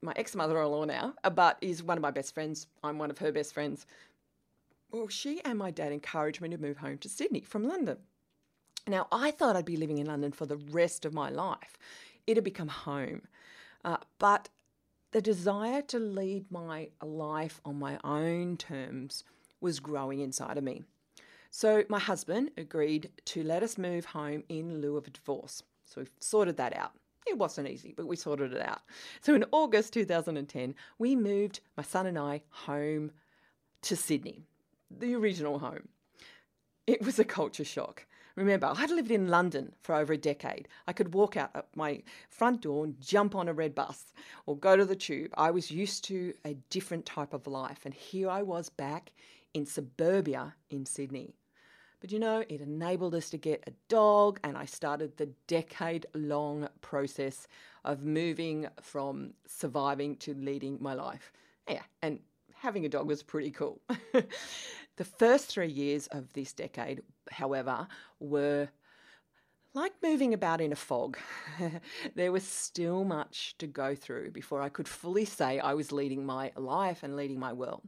my 0.03 0.13
ex-mother-in-law 0.17 0.85
now, 0.85 1.15
but 1.33 1.57
is 1.61 1.83
one 1.83 1.97
of 1.97 2.03
my 2.03 2.11
best 2.11 2.35
friends. 2.35 2.67
I'm 2.83 2.99
one 2.99 3.11
of 3.11 3.19
her 3.19 3.31
best 3.31 3.55
friends. 3.55 3.87
Well, 4.91 5.09
she 5.09 5.41
and 5.45 5.59
my 5.59 5.71
dad 5.71 5.93
encouraged 5.93 6.41
me 6.41 6.49
to 6.51 6.59
move 6.59 6.79
home 6.79 6.99
to 6.99 7.09
Sydney 7.09 7.41
from 7.41 7.67
London. 7.67 7.99
Now, 8.87 9.07
I 9.13 9.31
thought 9.31 9.55
I'd 9.55 9.65
be 9.65 9.77
living 9.77 9.99
in 9.99 10.07
London 10.07 10.33
for 10.33 10.45
the 10.45 10.57
rest 10.57 11.05
of 11.05 11.15
my 11.15 11.31
life. 11.31 11.79
It 12.27 12.37
had 12.37 12.45
become 12.45 12.69
home. 12.69 13.23
Uh, 13.85 13.99
but 14.19 14.49
the 15.13 15.23
desire 15.23 15.83
to 15.83 15.99
lead 15.99 16.51
my 16.51 16.89
life 17.03 17.61
on 17.65 17.79
my 17.79 17.99
own 18.03 18.57
terms 18.57 19.25
was 19.61 19.79
growing 19.79 20.21
inside 20.21 20.59
of 20.59 20.65
me. 20.65 20.83
So 21.51 21.85
my 21.89 21.99
husband 21.99 22.51
agreed 22.57 23.11
to 23.27 23.43
let 23.43 23.63
us 23.63 23.77
move 23.77 24.07
home 24.07 24.43
in 24.49 24.81
lieu 24.81 24.97
of 24.97 25.07
a 25.07 25.11
divorce. 25.11 25.63
So 25.85 26.01
we 26.01 26.07
sorted 26.19 26.57
that 26.57 26.75
out. 26.75 26.93
It 27.27 27.37
wasn't 27.37 27.69
easy, 27.69 27.93
but 27.95 28.07
we 28.07 28.17
sorted 28.17 28.53
it 28.53 28.63
out. 28.63 28.81
So 29.21 29.35
in 29.35 29.45
August 29.53 29.93
2010, 29.93 30.75
we 30.99 31.15
moved 31.15 31.61
my 31.77 31.83
son 31.83 32.07
and 32.07 32.19
I 32.19 32.43
home 32.49 33.13
to 33.83 33.97
Sydney, 33.97 34.43
the 34.91 35.15
original 35.15 35.59
home. 35.59 35.89
It 36.87 37.05
was 37.05 37.19
a 37.19 37.25
culture 37.25 37.65
shock. 37.65 38.07
Remember, 38.37 38.67
I 38.67 38.75
had 38.75 38.91
lived 38.91 39.11
in 39.11 39.29
London 39.29 39.75
for 39.81 39.95
over 39.95 40.13
a 40.13 40.19
decade. 40.19 40.69
I 40.87 40.93
could 40.93 41.15
walk 41.15 41.37
out 41.37 41.51
at 41.55 41.67
my 41.75 42.03
front 42.29 42.63
door 42.63 42.85
and 42.85 43.01
jump 43.01 43.35
on 43.35 43.49
a 43.49 43.53
red 43.53 43.75
bus 43.75 44.13
or 44.47 44.57
go 44.57 44.77
to 44.77 44.85
the 44.85 44.97
tube. 44.97 45.33
I 45.37 45.51
was 45.51 45.71
used 45.71 46.05
to 46.05 46.33
a 46.45 46.55
different 46.71 47.07
type 47.07 47.35
of 47.35 47.47
life, 47.47 47.81
and 47.85 47.93
here 47.95 48.31
I 48.31 48.43
was 48.43 48.69
back 48.69 49.13
in 49.55 49.67
suburbia 49.67 50.55
in 50.71 50.87
Sydney. 50.87 51.35
But 52.01 52.11
you 52.11 52.19
know, 52.19 52.43
it 52.49 52.61
enabled 52.61 53.15
us 53.15 53.31
to 53.31 53.39
get 53.39 53.63
a 53.67 53.73
dog, 53.89 54.41
and 54.43 54.57
I 54.57 54.65
started 54.65 55.17
the 55.17 55.31
decade 55.47 56.07
long 56.15 56.69
process 56.81 57.47
of 57.85 58.05
moving 58.05 58.67
from 58.81 59.35
surviving 59.47 60.17
to 60.17 60.35
leading 60.35 60.79
my 60.81 60.95
life. 60.95 61.33
Yeah, 61.69 61.83
and 62.03 62.19
having 62.63 62.87
a 62.87 62.89
dog 62.89 63.09
was 63.09 63.25
pretty 63.25 63.51
cool. 63.51 63.81
the 64.97 65.05
first 65.05 65.47
three 65.47 65.69
years 65.69 66.07
of 66.09 66.33
this 66.33 66.53
decade, 66.53 67.03
however, 67.29 67.89
were 68.21 68.69
like 69.75 69.93
moving 70.01 70.33
about 70.33 70.61
in 70.61 70.71
a 70.71 70.77
fog. 70.77 71.19
there 72.15 72.31
was 72.31 72.47
still 72.47 73.05
much 73.05 73.57
to 73.59 73.67
go 73.67 73.97
through 73.97 74.31
before 74.31 74.63
I 74.63 74.69
could 74.69 74.87
fully 74.87 75.25
say 75.25 75.59
I 75.59 75.75
was 75.75 75.91
leading 75.91 76.25
my 76.25 76.53
life 76.57 77.03
and 77.03 77.17
leading 77.17 77.41
my 77.41 77.53
world. 77.53 77.83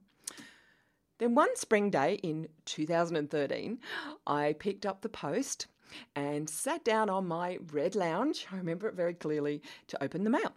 Then 1.18 1.36
one 1.36 1.54
spring 1.56 1.90
day 1.90 2.14
in 2.24 2.48
2013, 2.64 3.78
I 4.26 4.54
picked 4.58 4.84
up 4.84 5.02
the 5.02 5.08
post 5.08 5.68
and 6.16 6.50
sat 6.50 6.84
down 6.84 7.08
on 7.08 7.28
my 7.28 7.58
red 7.70 7.94
lounge, 7.94 8.48
I 8.50 8.56
remember 8.56 8.88
it 8.88 8.96
very 8.96 9.14
clearly, 9.14 9.62
to 9.86 10.02
open 10.02 10.24
the 10.24 10.30
mail. 10.30 10.52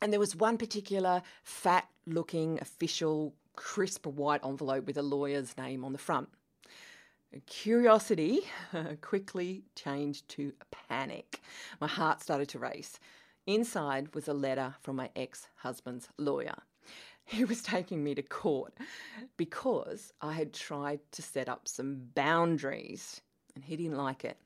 And 0.00 0.12
there 0.12 0.20
was 0.20 0.36
one 0.36 0.56
particular 0.56 1.22
fat 1.42 1.88
looking 2.06 2.58
official 2.60 3.34
crisp 3.56 4.06
white 4.06 4.44
envelope 4.44 4.86
with 4.86 4.96
a 4.96 5.02
lawyer's 5.02 5.56
name 5.56 5.84
on 5.84 5.92
the 5.92 5.98
front. 5.98 6.28
Curiosity 7.46 8.40
uh, 8.72 8.94
quickly 9.00 9.64
changed 9.74 10.28
to 10.28 10.52
panic. 10.88 11.40
My 11.80 11.88
heart 11.88 12.22
started 12.22 12.48
to 12.50 12.58
race. 12.58 13.00
Inside 13.46 14.14
was 14.14 14.28
a 14.28 14.34
letter 14.34 14.74
from 14.80 14.96
my 14.96 15.10
ex 15.16 15.48
husband's 15.56 16.08
lawyer. 16.16 16.54
He 17.24 17.44
was 17.44 17.62
taking 17.62 18.04
me 18.04 18.14
to 18.14 18.22
court 18.22 18.74
because 19.36 20.12
I 20.20 20.32
had 20.32 20.52
tried 20.52 21.00
to 21.12 21.22
set 21.22 21.48
up 21.48 21.66
some 21.66 22.02
boundaries 22.14 23.20
and 23.54 23.64
he 23.64 23.76
didn't 23.76 23.96
like 23.96 24.24
it. 24.24 24.38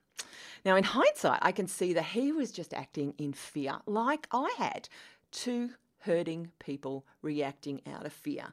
Now, 0.65 0.77
in 0.77 0.85
hindsight, 0.85 1.41
I 1.43 1.53
can 1.53 1.67
see 1.67 1.93
that 1.95 2.05
he 2.05 2.33
was 2.33 2.53
just 2.53 2.75
acting 2.75 3.15
in 3.19 3.33
fear, 3.33 3.79
like 3.87 4.27
I 4.33 4.53
had 4.59 4.89
to 5.31 5.71
hurting 6.09 6.51
people 6.59 7.05
reacting 7.21 7.83
out 7.87 8.07
of 8.07 8.13
fear. 8.15 8.47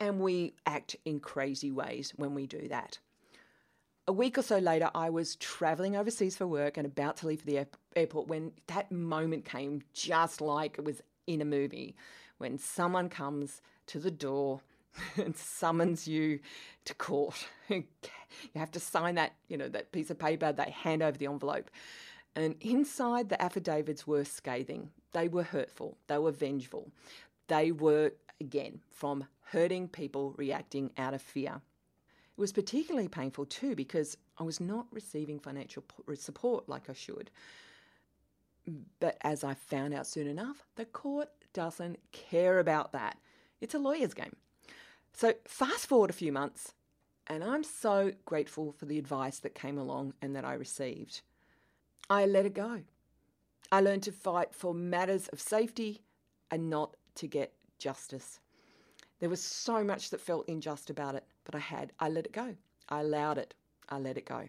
And 0.00 0.18
we 0.18 0.54
act 0.64 0.96
in 1.04 1.20
crazy 1.20 1.70
ways 1.70 2.14
when 2.16 2.34
we 2.34 2.46
do 2.46 2.68
that. 2.68 2.98
A 4.08 4.12
week 4.12 4.38
or 4.38 4.42
so 4.42 4.56
later, 4.56 4.90
I 4.94 5.10
was 5.10 5.36
traveling 5.36 5.94
overseas 5.94 6.36
for 6.36 6.46
work 6.46 6.78
and 6.78 6.86
about 6.86 7.18
to 7.18 7.26
leave 7.26 7.40
for 7.40 7.46
the 7.46 7.66
airport 7.94 8.28
when 8.28 8.52
that 8.68 8.90
moment 8.90 9.44
came, 9.44 9.82
just 9.92 10.40
like 10.40 10.78
it 10.78 10.84
was 10.86 11.02
in 11.26 11.42
a 11.42 11.44
movie, 11.44 11.94
when 12.38 12.58
someone 12.58 13.10
comes 13.10 13.60
to 13.88 13.98
the 13.98 14.10
door 14.10 14.62
and 15.16 15.36
summons 15.36 16.08
you 16.08 16.40
to 16.86 16.94
court. 16.94 17.46
you 17.68 17.84
have 18.56 18.72
to 18.72 18.80
sign 18.80 19.16
that, 19.16 19.34
you 19.48 19.58
know, 19.58 19.68
that 19.68 19.92
piece 19.92 20.10
of 20.10 20.18
paper, 20.18 20.50
they 20.50 20.70
hand 20.70 21.02
over 21.02 21.18
the 21.18 21.26
envelope. 21.26 21.70
And 22.34 22.56
inside 22.62 23.28
the 23.28 23.40
affidavits 23.40 24.06
were 24.06 24.24
scathing. 24.24 24.88
They 25.12 25.28
were 25.28 25.42
hurtful. 25.42 25.98
They 26.06 26.18
were 26.18 26.32
vengeful. 26.32 26.90
They 27.48 27.72
were, 27.72 28.12
again, 28.40 28.80
from 28.90 29.26
hurting 29.46 29.88
people 29.88 30.34
reacting 30.36 30.90
out 30.96 31.14
of 31.14 31.22
fear. 31.22 31.60
It 32.36 32.40
was 32.40 32.52
particularly 32.52 33.08
painful 33.08 33.44
too 33.46 33.74
because 33.74 34.16
I 34.38 34.42
was 34.42 34.60
not 34.60 34.86
receiving 34.90 35.38
financial 35.38 35.84
support 36.14 36.68
like 36.68 36.88
I 36.88 36.94
should. 36.94 37.30
But 39.00 39.18
as 39.20 39.44
I 39.44 39.54
found 39.54 39.92
out 39.92 40.06
soon 40.06 40.26
enough, 40.26 40.64
the 40.76 40.86
court 40.86 41.28
doesn't 41.52 41.98
care 42.12 42.58
about 42.58 42.92
that. 42.92 43.18
It's 43.60 43.74
a 43.74 43.78
lawyer's 43.78 44.14
game. 44.14 44.36
So, 45.12 45.34
fast 45.44 45.86
forward 45.86 46.08
a 46.08 46.14
few 46.14 46.32
months, 46.32 46.72
and 47.26 47.44
I'm 47.44 47.64
so 47.64 48.12
grateful 48.24 48.72
for 48.72 48.86
the 48.86 48.98
advice 48.98 49.38
that 49.40 49.54
came 49.54 49.76
along 49.76 50.14
and 50.22 50.34
that 50.34 50.44
I 50.44 50.54
received. 50.54 51.20
I 52.08 52.24
let 52.24 52.46
it 52.46 52.54
go. 52.54 52.80
I 53.72 53.80
learned 53.80 54.02
to 54.02 54.12
fight 54.12 54.54
for 54.54 54.74
matters 54.74 55.28
of 55.28 55.40
safety 55.40 56.02
and 56.50 56.68
not 56.68 56.94
to 57.14 57.26
get 57.26 57.54
justice. 57.78 58.38
There 59.18 59.30
was 59.30 59.40
so 59.40 59.82
much 59.82 60.10
that 60.10 60.20
felt 60.20 60.46
unjust 60.46 60.90
about 60.90 61.14
it, 61.14 61.24
but 61.44 61.54
I 61.54 61.58
had. 61.58 61.92
I 61.98 62.10
let 62.10 62.26
it 62.26 62.32
go. 62.32 62.54
I 62.90 63.00
allowed 63.00 63.38
it. 63.38 63.54
I 63.88 63.98
let 63.98 64.18
it 64.18 64.26
go. 64.26 64.46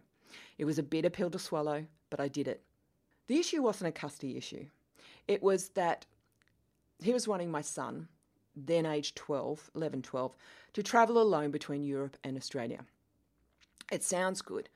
It 0.58 0.66
was 0.66 0.78
a 0.78 0.84
bitter 0.84 1.10
pill 1.10 1.30
to 1.30 1.40
swallow, 1.40 1.86
but 2.10 2.20
I 2.20 2.28
did 2.28 2.50
it. 2.50 2.64
The 3.28 3.40
issue 3.40 3.62
wasn't 3.62 3.88
a 3.88 4.00
custody 4.00 4.36
issue. 4.36 4.66
It 5.30 5.42
was 5.42 5.70
that 5.70 6.06
he 7.02 7.14
was 7.14 7.28
wanting 7.28 7.50
my 7.50 7.62
son, 7.62 8.10
then 8.58 8.86
aged 8.86 9.16
12, 9.16 9.72
11, 9.74 10.02
12, 10.02 10.36
to 10.74 10.84
travel 10.84 11.22
alone 11.22 11.52
between 11.52 11.86
Europe 11.86 12.18
and 12.26 12.36
Australia. 12.36 12.84
It 13.90 14.04
sounds 14.04 14.42
good, 14.42 14.68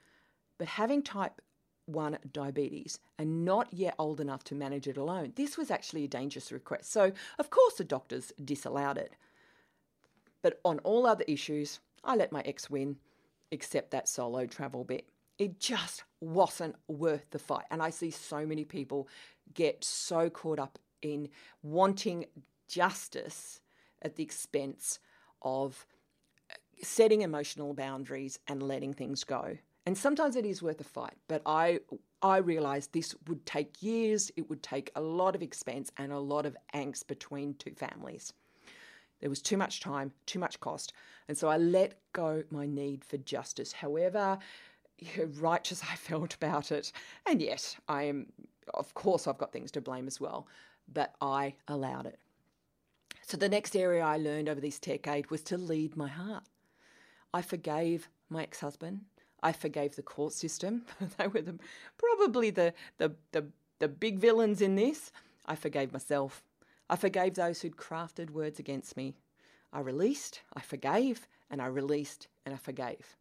but 0.58 0.68
having 0.68 1.02
type 1.02 1.42
1 1.88 2.18
diabetes 2.32 3.00
and 3.18 3.44
not 3.44 3.74
yet 3.74 3.96
old 3.98 4.22
enough 4.22 4.44
to 4.46 4.56
manage 4.56 4.88
it 4.88 4.98
alone. 4.98 5.34
This 5.36 5.58
was 5.58 5.72
actually 5.72 6.04
a 6.04 6.10
dangerous 6.10 6.52
request. 6.52 6.92
So, 6.92 7.12
of 7.40 7.50
course, 7.50 7.76
the 7.76 7.84
doctors 7.84 8.32
disallowed 8.44 8.98
it. 8.98 9.14
But 10.42 10.60
on 10.64 10.80
all 10.80 11.08
other 11.08 11.26
issues, 11.28 11.80
I 12.04 12.16
let 12.16 12.32
my 12.32 12.42
ex 12.42 12.70
win, 12.70 12.98
except 13.52 13.92
that 13.92 14.08
solo 14.08 14.46
travel 14.46 14.84
bit. 14.84 15.08
It 15.38 15.60
just 15.60 16.04
wasn't 16.20 16.76
worth 16.88 17.30
the 17.32 17.40
fight. 17.40 17.66
And 17.72 17.82
I 17.82 17.90
see 17.90 18.12
so 18.12 18.46
many 18.46 18.66
people 18.66 19.08
get 19.54 19.84
so 19.84 20.30
caught 20.30 20.60
up 20.60 20.80
in 21.02 21.30
wanting 21.64 22.26
justice 22.68 23.62
at 24.02 24.16
the 24.16 24.24
expense 24.24 25.00
of 25.42 25.86
setting 26.82 27.22
emotional 27.22 27.74
boundaries 27.74 28.40
and 28.48 28.62
letting 28.62 28.94
things 28.94 29.24
go. 29.24 29.58
And 29.88 29.98
sometimes 29.98 30.36
it 30.36 30.46
is 30.46 30.62
worth 30.62 30.82
a 30.82 30.84
fight, 30.84 31.16
but 31.30 31.42
I 31.46 31.80
I 32.22 32.40
realized 32.40 32.92
this 32.92 33.16
would 33.30 33.46
take 33.46 33.82
years, 33.82 34.30
it 34.36 34.50
would 34.50 34.62
take 34.62 34.92
a 34.98 35.02
lot 35.02 35.34
of 35.34 35.42
expense 35.42 35.94
and 35.96 36.12
a 36.12 36.20
lot 36.20 36.46
of 36.46 36.58
angst 36.74 37.08
between 37.08 37.54
two 37.54 37.74
families. 37.74 38.34
There 39.22 39.30
was 39.30 39.42
too 39.42 39.56
much 39.56 39.80
time, 39.80 40.12
too 40.26 40.40
much 40.40 40.60
cost, 40.60 40.92
and 41.30 41.38
so 41.38 41.48
I 41.48 41.56
let 41.56 42.02
go 42.12 42.44
my 42.52 42.66
need 42.66 43.06
for 43.06 43.16
justice. 43.16 43.72
However, 43.72 44.38
righteous 45.40 45.82
I 45.90 45.96
felt 45.96 46.36
about 46.36 46.74
it, 46.74 46.92
and 47.26 47.42
yet 47.42 47.74
I 47.88 48.04
am, 48.04 48.26
of 48.74 48.94
course, 48.94 49.26
I've 49.26 49.38
got 49.38 49.54
things 49.54 49.72
to 49.72 49.80
blame 49.80 50.08
as 50.08 50.20
well, 50.20 50.50
but 50.92 51.16
I 51.22 51.54
allowed 51.70 52.08
it. 52.08 52.20
So 53.22 53.38
the 53.38 53.48
next 53.48 53.74
area 53.74 54.04
I 54.04 54.18
learned 54.18 54.50
over 54.50 54.60
this 54.60 54.80
decade 54.80 55.32
was 55.32 55.44
to 55.44 55.58
lead 55.58 55.96
my 55.96 56.10
heart. 56.10 56.44
I 57.34 57.42
forgave 57.42 58.10
my 58.30 58.44
ex-husband. 58.44 59.06
I 59.48 59.54
forgave 59.54 59.96
the 59.96 60.02
court 60.02 60.34
system. 60.34 60.82
they 61.18 61.28
were 61.28 61.42
the, 61.42 61.58
probably 61.98 62.50
the, 62.50 62.74
the, 62.98 63.14
the, 63.32 63.46
the 63.80 63.88
big 63.88 64.20
villains 64.20 64.62
in 64.62 64.76
this. 64.76 65.14
I 65.46 65.56
forgave 65.56 65.94
myself. 65.94 66.44
I 66.90 66.98
forgave 66.98 67.36
those 67.36 67.62
who'd 67.62 67.78
crafted 67.78 68.32
words 68.32 68.60
against 68.60 68.98
me. 68.98 69.16
I 69.72 69.80
released, 69.80 70.42
I 70.54 70.60
forgave, 70.60 71.30
and 71.50 71.62
I 71.62 71.68
released 71.68 72.28
and 72.46 72.54
I 72.54 72.58
forgave. 72.58 73.16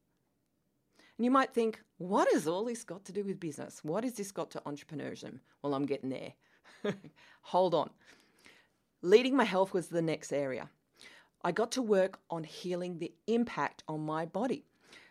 And 1.17 1.25
you 1.25 1.31
might 1.31 1.55
think, 1.55 1.81
what 1.99 2.27
has 2.33 2.49
all 2.49 2.65
this 2.65 2.83
got 2.83 3.05
to 3.05 3.13
do 3.13 3.23
with 3.23 3.39
business? 3.39 3.85
What 3.85 4.03
has 4.03 4.15
this 4.15 4.33
got 4.33 4.51
to 4.51 4.61
entrepreneurship? 4.67 5.39
Well, 5.63 5.75
I'm 5.75 5.87
getting 5.87 6.11
there. 6.11 6.33
Hold 7.43 7.73
on. 7.73 7.91
Leading 9.01 9.37
my 9.37 9.45
health 9.45 9.73
was 9.73 9.87
the 9.87 10.03
next 10.03 10.33
area. 10.33 10.69
I 11.45 11.53
got 11.53 11.71
to 11.73 11.83
work 11.83 12.19
on 12.31 12.43
healing 12.43 12.99
the 12.99 13.13
impact 13.29 13.85
on 13.87 14.01
my 14.05 14.27
body 14.27 14.65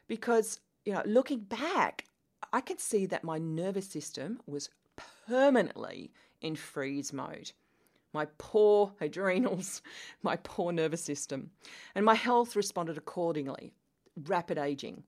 because 0.10 0.60
you 0.86 0.94
know, 0.94 1.02
looking 1.06 1.40
back, 1.40 2.06
I 2.54 2.62
could 2.62 2.80
see 2.80 3.06
that 3.08 3.24
my 3.24 3.40
nervous 3.40 3.88
system 3.88 4.40
was 4.46 4.70
permanently 5.28 6.12
in 6.42 6.56
freeze 6.56 7.12
mode. 7.12 7.52
My 8.14 8.28
poor 8.38 8.94
adrenals, 9.02 9.82
my 10.24 10.38
poor 10.38 10.72
nervous 10.72 11.04
system, 11.04 11.50
and 11.96 12.06
my 12.06 12.16
health 12.16 12.56
responded 12.56 12.98
accordingly. 12.98 13.74
Rapid 14.28 14.58
aging, 14.58 15.04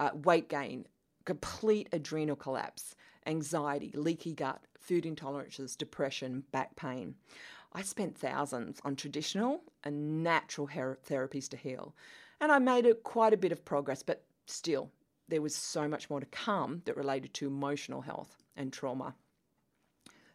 uh, 0.00 0.10
weight 0.24 0.48
gain, 0.48 0.86
complete 1.24 1.88
adrenal 1.92 2.34
collapse, 2.34 2.96
anxiety, 3.26 3.92
leaky 3.94 4.34
gut, 4.34 4.60
food 4.80 5.04
intolerances, 5.04 5.76
depression, 5.76 6.42
back 6.50 6.74
pain. 6.74 7.14
I 7.72 7.82
spent 7.82 8.18
thousands 8.18 8.80
on 8.84 8.96
traditional 8.96 9.60
and 9.84 10.24
natural 10.24 10.66
therapies 10.66 11.48
to 11.50 11.56
heal, 11.56 11.94
and 12.40 12.50
I 12.50 12.58
made 12.58 12.90
quite 13.04 13.34
a 13.34 13.36
bit 13.36 13.52
of 13.52 13.64
progress, 13.64 14.02
but 14.02 14.24
still, 14.46 14.90
there 15.28 15.42
was 15.42 15.54
so 15.54 15.86
much 15.88 16.08
more 16.08 16.20
to 16.20 16.26
come 16.26 16.82
that 16.84 16.96
related 16.96 17.34
to 17.34 17.46
emotional 17.46 18.00
health 18.00 18.36
and 18.56 18.72
trauma. 18.72 19.14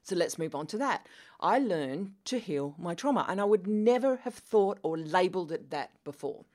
So 0.04 0.16
let's 0.16 0.38
move 0.38 0.54
on 0.54 0.68
to 0.68 0.78
that. 0.80 1.08
I 1.40 1.60
learned 1.60 2.14
to 2.26 2.38
heal 2.38 2.76
my 2.78 2.94
trauma, 2.94 3.26
and 3.28 3.40
I 3.40 3.46
would 3.46 3.68
never 3.68 4.18
have 4.18 4.36
thought 4.36 4.80
or 4.84 4.98
labeled 4.98 5.52
it 5.52 5.72
that 5.72 5.92
before. 6.04 6.46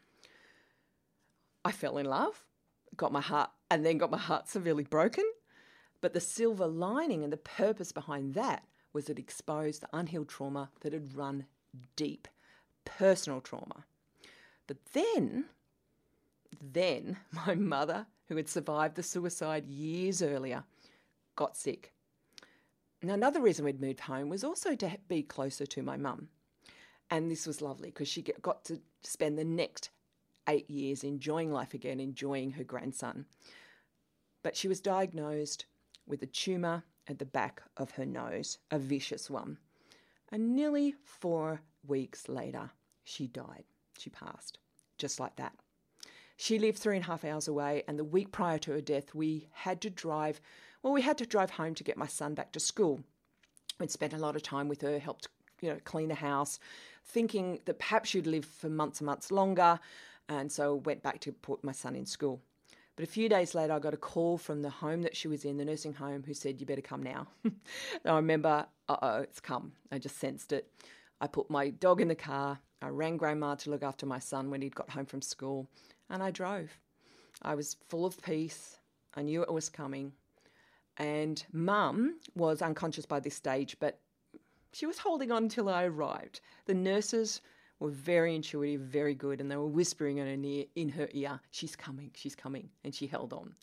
I 1.64 1.73
fell 1.73 1.99
in 1.99 2.07
love, 2.07 2.45
got 2.97 3.12
my 3.12 3.21
heart, 3.21 3.50
and 3.71 3.85
then 3.85 3.99
got 3.99 4.11
my 4.11 4.18
heart 4.18 4.49
severely 4.49 4.85
broken. 4.85 5.25
But 6.00 6.12
the 6.12 6.21
silver 6.21 6.66
lining 6.66 7.25
and 7.25 7.33
the 7.33 7.38
purpose 7.38 7.90
behind 7.90 8.35
that 8.35 8.64
was 8.92 9.09
it 9.09 9.18
exposed 9.18 9.83
the 9.83 9.88
unhealed 9.92 10.28
trauma 10.28 10.71
that 10.80 10.92
had 10.92 11.16
run 11.16 11.47
deep, 11.97 12.28
personal 12.85 13.40
trauma. 13.40 13.85
But 14.66 14.78
then, 14.92 15.47
then 16.61 17.16
my 17.47 17.54
mother, 17.54 18.07
who 18.28 18.37
had 18.37 18.49
survived 18.49 18.94
the 18.94 19.02
suicide 19.02 19.66
years 19.66 20.23
earlier, 20.23 20.64
got 21.37 21.56
sick. 21.56 21.92
Now, 23.02 23.14
another 23.14 23.40
reason 23.40 23.64
we'd 23.64 23.80
moved 23.80 24.00
home 24.00 24.28
was 24.28 24.44
also 24.44 24.75
to 24.75 24.99
be 25.08 25.23
closer 25.23 25.66
to 25.66 25.82
my 25.82 25.97
mum. 25.97 26.28
And 27.11 27.30
this 27.30 27.47
was 27.47 27.62
lovely 27.62 27.90
because 27.90 28.08
she 28.08 28.23
got 28.42 28.64
to 28.66 28.80
spend 29.02 29.38
the 29.38 29.44
next 29.44 29.90
eight 30.49 30.68
years 30.68 31.04
enjoying 31.04 31.52
life 31.52 31.75
again, 31.75 32.00
enjoying 32.00 32.50
her 32.52 32.64
grandson. 32.64 33.26
But 34.42 34.56
she 34.56 34.68
was 34.68 34.80
diagnosed 34.80 35.66
with 36.06 36.23
a 36.23 36.26
tumour 36.26 36.85
at 37.06 37.18
the 37.18 37.25
back 37.25 37.62
of 37.76 37.92
her 37.92 38.04
nose, 38.04 38.58
a 38.70 38.78
vicious 38.78 39.30
one. 39.30 39.58
And 40.30 40.54
nearly 40.54 40.94
four 41.04 41.62
weeks 41.87 42.28
later, 42.28 42.70
she 43.04 43.26
died. 43.26 43.64
She 43.99 44.11
passed, 44.11 44.58
just 44.99 45.18
like 45.18 45.37
that. 45.37 45.54
She 46.40 46.61
lived 46.61 46.78
three 46.78 46.95
and 46.95 47.04
a 47.04 47.09
half 47.09 47.25
hours 47.25 47.49
away, 47.49 47.83
and 47.88 47.99
the 47.99 48.04
week 48.04 48.30
prior 48.30 48.59
to 48.59 48.71
her 48.71 48.80
death, 48.80 49.12
we 49.12 49.49
had 49.52 49.80
to 49.80 49.90
drive. 49.90 50.40
Well, 50.83 50.92
we 50.92 51.02
had 51.02 51.18
to 51.18 51.26
drive 51.26 51.50
home 51.50 51.75
to 51.75 51.83
get 51.83 51.97
my 51.97 52.07
son 52.07 52.35
back 52.35 52.52
to 52.52 52.61
school. 52.61 53.00
We'd 53.80 53.90
spent 53.90 54.12
a 54.12 54.18
lot 54.18 54.37
of 54.37 54.42
time 54.45 54.68
with 54.68 54.80
her, 54.83 55.00
helped 55.00 55.26
you 55.61 55.68
know 55.68 55.80
clean 55.83 56.11
the 56.11 56.14
house, 56.14 56.61
thinking 57.04 57.59
that 57.64 57.80
perhaps 57.80 58.11
she'd 58.11 58.28
live 58.28 58.45
for 58.45 58.68
months 58.68 59.00
and 59.00 59.07
months 59.07 59.33
longer, 59.33 59.80
and 60.28 60.50
so 60.52 60.76
went 60.76 61.02
back 61.02 61.18
to 61.23 61.33
put 61.33 61.64
my 61.64 61.73
son 61.73 61.97
in 61.97 62.07
school. 62.07 62.40
But 62.95 63.02
a 63.02 63.11
few 63.11 63.28
days 63.28 63.57
later, 63.57 63.73
I 63.73 63.80
got 63.80 63.95
a 63.95 63.97
call 63.97 64.38
from 64.38 64.62
the 64.62 64.71
home 64.71 65.02
that 65.02 65.16
she 65.16 65.26
was 65.26 65.45
in, 65.45 65.57
the 65.57 65.64
nursing 65.64 65.95
home, 65.95 66.23
who 66.25 66.35
said, 66.35 66.61
You 66.61 66.66
better 66.66 66.80
come 66.80 67.02
now. 67.02 67.26
I 68.04 68.14
remember, 68.14 68.66
uh 68.88 68.97
oh, 69.02 69.18
it's 69.23 69.40
come. 69.40 69.73
I 69.90 69.99
just 69.99 70.18
sensed 70.18 70.52
it. 70.52 70.71
I 71.21 71.26
put 71.26 71.50
my 71.50 71.71
dog 71.71 72.00
in 72.00 72.07
the 72.07 72.14
car. 72.14 72.61
I 72.80 72.88
rang 72.90 73.16
grandma 73.16 73.57
to 73.57 73.71
look 73.71 73.83
after 73.83 74.07
my 74.07 74.21
son 74.21 74.50
when 74.50 74.62
he'd 74.62 74.76
got 74.76 74.90
home 74.90 75.07
from 75.07 75.21
school, 75.21 75.68
and 76.10 76.22
I 76.22 76.30
drove. 76.30 76.70
I 77.42 77.54
was 77.54 77.76
full 77.88 78.04
of 78.04 78.20
peace. 78.22 78.78
I 79.14 79.22
knew 79.22 79.42
it 79.42 79.52
was 79.52 79.68
coming. 79.68 80.12
And 80.96 81.44
mum 81.52 82.18
was 82.34 82.62
unconscious 82.62 83.06
by 83.06 83.20
this 83.20 83.34
stage, 83.34 83.76
but 83.78 84.00
she 84.72 84.86
was 84.86 84.98
holding 84.98 85.30
on 85.30 85.44
until 85.44 85.68
I 85.68 85.84
arrived. 85.84 86.40
The 86.66 86.74
nurses 86.74 87.40
were 87.78 87.90
very 87.90 88.34
intuitive, 88.34 88.80
very 88.80 89.14
good, 89.14 89.40
and 89.40 89.50
they 89.50 89.56
were 89.56 89.66
whispering 89.66 90.18
in 90.18 90.26
her, 90.26 90.36
near, 90.36 90.64
in 90.74 90.88
her 90.90 91.08
ear, 91.12 91.40
She's 91.50 91.76
coming, 91.76 92.10
she's 92.14 92.34
coming. 92.34 92.68
And 92.82 92.94
she 92.94 93.06
held 93.06 93.32
on. 93.32 93.54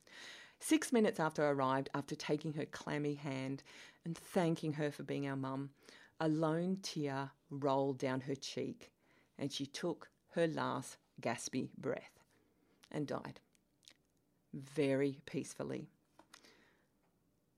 Six 0.60 0.94
minutes 0.94 1.20
after 1.20 1.46
I 1.46 1.50
arrived, 1.50 1.90
after 1.94 2.16
taking 2.16 2.54
her 2.54 2.66
clammy 2.66 3.16
hand 3.16 3.62
and 4.06 4.18
thanking 4.18 4.72
her 4.74 4.90
for 4.90 5.04
being 5.04 5.28
our 5.28 5.36
mum, 5.36 5.70
a 6.22 6.30
lone 6.30 6.78
tear 6.82 7.30
rolled 7.50 7.98
down 7.98 8.22
her 8.22 8.36
cheek, 8.36 8.92
and 9.38 9.52
she 9.52 9.66
took 9.66 10.10
her 10.32 10.48
last 10.48 10.98
gaspy 11.22 11.70
breath 11.78 12.15
and 12.92 13.08
died 13.08 13.40
very 14.56 15.20
peacefully. 15.26 15.90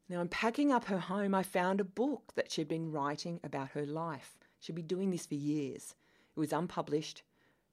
Now, 0.10 0.22
in 0.22 0.30
packing 0.30 0.72
up 0.72 0.86
her 0.86 1.00
home, 1.00 1.36
I 1.36 1.44
found 1.44 1.80
a 1.80 1.86
book 1.86 2.34
that 2.36 2.52
she'd 2.52 2.68
been 2.68 2.92
writing 2.92 3.40
about 3.44 3.70
her 3.72 3.86
life. 3.86 4.38
She'd 4.60 4.76
been 4.76 4.88
doing 4.88 5.12
this 5.12 5.26
for 5.26 5.36
years. 5.36 5.96
It 6.36 6.40
was 6.40 6.54
unpublished 6.54 7.24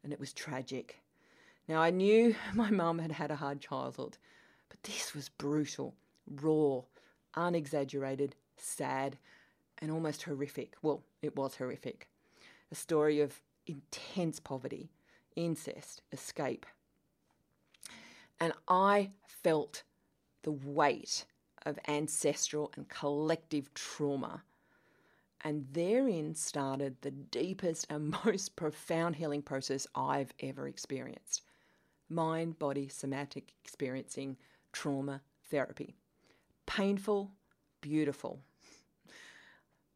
and 0.02 0.12
it 0.12 0.20
was 0.20 0.32
tragic. 0.32 1.00
Now, 1.68 1.80
I 1.80 1.90
knew 1.90 2.34
my 2.54 2.70
mum 2.70 2.98
had 2.98 3.12
had 3.12 3.30
a 3.30 3.36
hard 3.36 3.60
childhood, 3.60 4.18
but 4.68 4.82
this 4.82 5.14
was 5.14 5.28
brutal, 5.28 5.94
raw, 6.28 6.82
unexaggerated, 7.34 8.34
sad, 8.56 9.16
and 9.78 9.90
almost 9.90 10.24
horrific. 10.24 10.74
Well, 10.82 11.02
it 11.22 11.36
was 11.36 11.56
horrific. 11.56 12.08
A 12.72 12.74
story 12.74 13.20
of 13.20 13.40
intense 13.66 14.40
poverty, 14.40 14.90
incest, 15.36 16.02
escape. 16.12 16.66
And 18.40 18.52
I 18.68 19.10
felt 19.26 19.82
the 20.42 20.52
weight 20.52 21.24
of 21.64 21.78
ancestral 21.88 22.72
and 22.76 22.88
collective 22.88 23.72
trauma 23.74 24.42
and 25.46 25.66
therein 25.72 26.34
started 26.34 26.96
the 27.02 27.10
deepest 27.10 27.86
and 27.90 28.14
most 28.24 28.56
profound 28.56 29.16
healing 29.16 29.42
process 29.42 29.86
I've 29.94 30.32
ever 30.40 30.66
experienced 30.66 31.42
mind 32.08 32.58
body 32.58 32.88
somatic 32.88 33.52
experiencing 33.62 34.36
trauma 34.72 35.20
therapy. 35.50 35.94
Painful, 36.66 37.30
beautiful. 37.80 38.40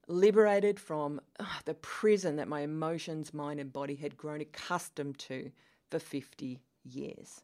Liberated 0.06 0.80
from 0.80 1.20
uh, 1.38 1.44
the 1.64 1.74
prison 1.74 2.36
that 2.36 2.48
my 2.48 2.60
emotions, 2.60 3.34
mind, 3.34 3.60
and 3.60 3.72
body 3.72 3.94
had 3.94 4.16
grown 4.16 4.40
accustomed 4.40 5.18
to 5.18 5.50
for 5.90 5.98
50 5.98 6.60
years. 6.84 7.42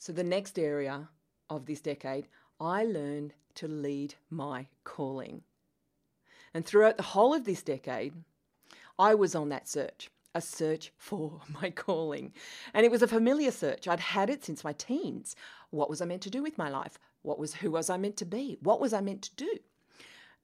So, 0.00 0.14
the 0.14 0.24
next 0.24 0.58
area 0.58 1.10
of 1.50 1.66
this 1.66 1.82
decade, 1.82 2.26
I 2.58 2.84
learned 2.84 3.34
to 3.56 3.68
lead 3.68 4.14
my 4.30 4.66
calling. 4.82 5.42
And 6.54 6.64
throughout 6.64 6.96
the 6.96 7.02
whole 7.02 7.34
of 7.34 7.44
this 7.44 7.62
decade, 7.62 8.14
I 8.98 9.14
was 9.14 9.34
on 9.34 9.50
that 9.50 9.68
search, 9.68 10.10
a 10.34 10.40
search 10.40 10.90
for 10.96 11.42
my 11.60 11.68
calling. 11.68 12.32
And 12.72 12.86
it 12.86 12.90
was 12.90 13.02
a 13.02 13.06
familiar 13.06 13.50
search. 13.50 13.86
I'd 13.86 14.00
had 14.00 14.30
it 14.30 14.42
since 14.42 14.64
my 14.64 14.72
teens. 14.72 15.36
What 15.68 15.90
was 15.90 16.00
I 16.00 16.06
meant 16.06 16.22
to 16.22 16.30
do 16.30 16.42
with 16.42 16.56
my 16.56 16.70
life? 16.70 16.98
What 17.20 17.38
was 17.38 17.56
who 17.56 17.70
was 17.70 17.90
I 17.90 17.98
meant 17.98 18.16
to 18.16 18.24
be? 18.24 18.56
What 18.62 18.80
was 18.80 18.94
I 18.94 19.02
meant 19.02 19.20
to 19.24 19.36
do? 19.36 19.58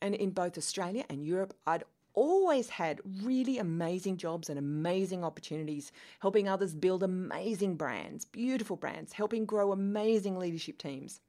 And 0.03 0.15
in 0.15 0.33
both 0.33 0.59
Australia 0.59 1.07
and 1.09 1.25
Europe, 1.25 1.57
I'd 1.67 1.85
always 2.17 2.69
had 2.71 3.01
really 3.23 3.59
amazing 3.59 4.17
jobs 4.17 4.49
and 4.49 4.59
amazing 4.59 5.23
opportunities, 5.23 5.93
helping 6.19 6.49
others 6.49 6.75
build 6.75 7.05
amazing 7.05 7.77
brands, 7.77 8.25
beautiful 8.25 8.75
brands, 8.77 9.13
helping 9.13 9.45
grow 9.45 9.71
amazing 9.71 10.37
leadership 10.37 10.79
teams. 10.79 11.21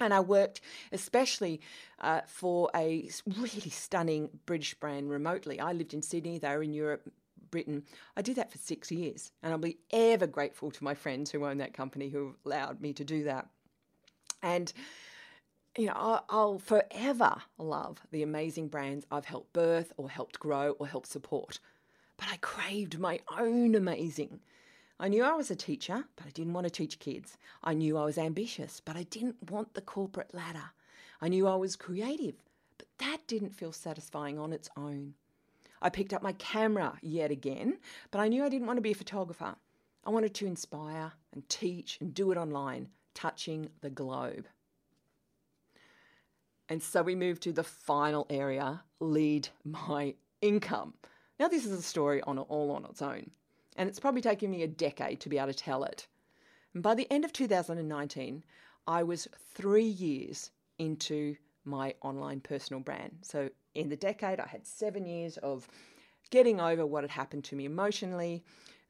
And 0.00 0.12
I 0.12 0.20
worked 0.20 0.62
especially 0.90 1.60
uh, 2.00 2.22
for 2.26 2.70
a 2.74 3.08
really 3.26 3.70
stunning 3.70 4.30
British 4.46 4.74
brand 4.74 5.10
remotely. 5.10 5.60
I 5.60 5.72
lived 5.72 5.94
in 5.94 6.02
Sydney, 6.02 6.38
they 6.38 6.56
were 6.56 6.62
in 6.62 6.72
Europe, 6.72 7.08
Britain. 7.50 7.84
I 8.16 8.22
did 8.22 8.36
that 8.36 8.50
for 8.50 8.58
six 8.58 8.90
years, 8.90 9.32
and 9.42 9.52
I'll 9.52 9.58
be 9.58 9.78
ever 9.92 10.26
grateful 10.26 10.70
to 10.70 10.84
my 10.84 10.94
friends 10.94 11.30
who 11.30 11.44
own 11.44 11.58
that 11.58 11.74
company 11.74 12.08
who 12.08 12.36
allowed 12.46 12.80
me 12.80 12.92
to 12.94 13.04
do 13.04 13.24
that. 13.24 13.48
And 14.42 14.72
you 15.76 15.86
know, 15.86 15.92
I'll, 15.94 16.24
I'll 16.28 16.58
forever 16.58 17.42
love 17.58 18.00
the 18.10 18.22
amazing 18.22 18.68
brands 18.68 19.06
I've 19.10 19.24
helped 19.26 19.52
birth 19.52 19.92
or 19.96 20.10
helped 20.10 20.40
grow 20.40 20.72
or 20.78 20.86
helped 20.86 21.08
support. 21.08 21.60
But 22.16 22.28
I 22.30 22.36
craved 22.38 22.98
my 22.98 23.20
own 23.38 23.74
amazing. 23.74 24.40
I 24.98 25.08
knew 25.08 25.24
I 25.24 25.32
was 25.32 25.50
a 25.50 25.56
teacher, 25.56 26.04
but 26.16 26.26
I 26.26 26.30
didn't 26.30 26.52
want 26.52 26.66
to 26.66 26.70
teach 26.70 26.98
kids. 26.98 27.38
I 27.62 27.72
knew 27.72 27.96
I 27.96 28.04
was 28.04 28.18
ambitious, 28.18 28.82
but 28.84 28.96
I 28.96 29.04
didn't 29.04 29.50
want 29.50 29.74
the 29.74 29.80
corporate 29.80 30.34
ladder. 30.34 30.72
I 31.22 31.28
knew 31.28 31.46
I 31.46 31.54
was 31.54 31.76
creative, 31.76 32.34
but 32.76 32.88
that 32.98 33.18
didn't 33.26 33.54
feel 33.54 33.72
satisfying 33.72 34.38
on 34.38 34.52
its 34.52 34.68
own. 34.76 35.14
I 35.80 35.88
picked 35.88 36.12
up 36.12 36.22
my 36.22 36.32
camera 36.32 36.98
yet 37.00 37.30
again, 37.30 37.78
but 38.10 38.18
I 38.18 38.28
knew 38.28 38.44
I 38.44 38.50
didn't 38.50 38.66
want 38.66 38.76
to 38.76 38.82
be 38.82 38.92
a 38.92 38.94
photographer. 38.94 39.54
I 40.04 40.10
wanted 40.10 40.34
to 40.34 40.46
inspire 40.46 41.12
and 41.32 41.48
teach 41.48 41.96
and 42.00 42.12
do 42.12 42.32
it 42.32 42.38
online, 42.38 42.88
touching 43.14 43.70
the 43.80 43.90
globe. 43.90 44.46
And 46.70 46.82
so 46.82 47.02
we 47.02 47.14
move 47.14 47.40
to 47.40 47.52
the 47.52 47.64
final 47.64 48.26
area 48.30 48.82
lead 49.00 49.48
my 49.64 50.14
income. 50.40 50.94
Now, 51.38 51.48
this 51.48 51.66
is 51.66 51.72
a 51.72 51.82
story 51.82 52.22
on 52.22 52.38
all 52.38 52.70
on 52.70 52.84
its 52.86 53.02
own 53.02 53.30
and 53.76 53.88
it's 53.88 53.98
probably 53.98 54.20
taken 54.20 54.50
me 54.50 54.62
a 54.62 54.68
decade 54.68 55.20
to 55.20 55.28
be 55.28 55.38
able 55.38 55.48
to 55.48 55.54
tell 55.54 55.84
it. 55.84 56.06
And 56.74 56.82
by 56.82 56.94
the 56.94 57.10
end 57.10 57.24
of 57.24 57.32
2019, 57.32 58.44
I 58.86 59.02
was 59.02 59.26
three 59.54 59.86
years 59.86 60.50
into 60.78 61.36
my 61.64 61.94
online 62.02 62.40
personal 62.40 62.80
brand. 62.80 63.18
So, 63.22 63.48
in 63.74 63.88
the 63.88 63.96
decade, 63.96 64.38
I 64.40 64.46
had 64.46 64.66
seven 64.66 65.06
years 65.06 65.36
of 65.38 65.68
getting 66.30 66.60
over 66.60 66.84
what 66.84 67.04
had 67.04 67.10
happened 67.10 67.44
to 67.44 67.56
me 67.56 67.64
emotionally, 67.64 68.42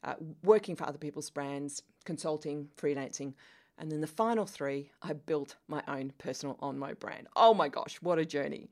uh, 0.03 0.15
working 0.43 0.75
for 0.75 0.85
other 0.85 0.97
people's 0.97 1.29
brands, 1.29 1.83
consulting, 2.03 2.67
freelancing. 2.77 3.33
And 3.81 3.91
then 3.91 3.99
the 3.99 4.07
final 4.07 4.45
three, 4.45 4.91
I 5.01 5.13
built 5.13 5.55
my 5.67 5.81
own 5.87 6.13
personal 6.19 6.55
online 6.61 6.93
brand. 6.99 7.27
Oh 7.35 7.55
my 7.55 7.67
gosh, 7.67 7.99
what 7.99 8.19
a 8.19 8.25
journey! 8.25 8.69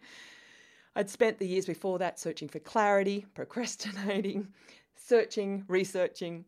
I'd 0.96 1.10
spent 1.10 1.40
the 1.40 1.48
years 1.48 1.66
before 1.66 1.98
that 1.98 2.20
searching 2.20 2.48
for 2.48 2.60
clarity, 2.60 3.26
procrastinating, 3.34 4.50
searching, 4.96 5.66
researching. 5.68 6.46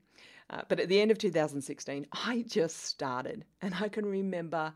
Uh, 0.51 0.61
but 0.69 0.79
at 0.79 0.89
the 0.89 1.01
end 1.01 1.09
of 1.09 1.17
2016, 1.17 2.05
I 2.11 2.45
just 2.47 2.83
started, 2.83 3.45
and 3.63 3.73
I 3.73 3.89
can 3.89 4.05
remember 4.05 4.71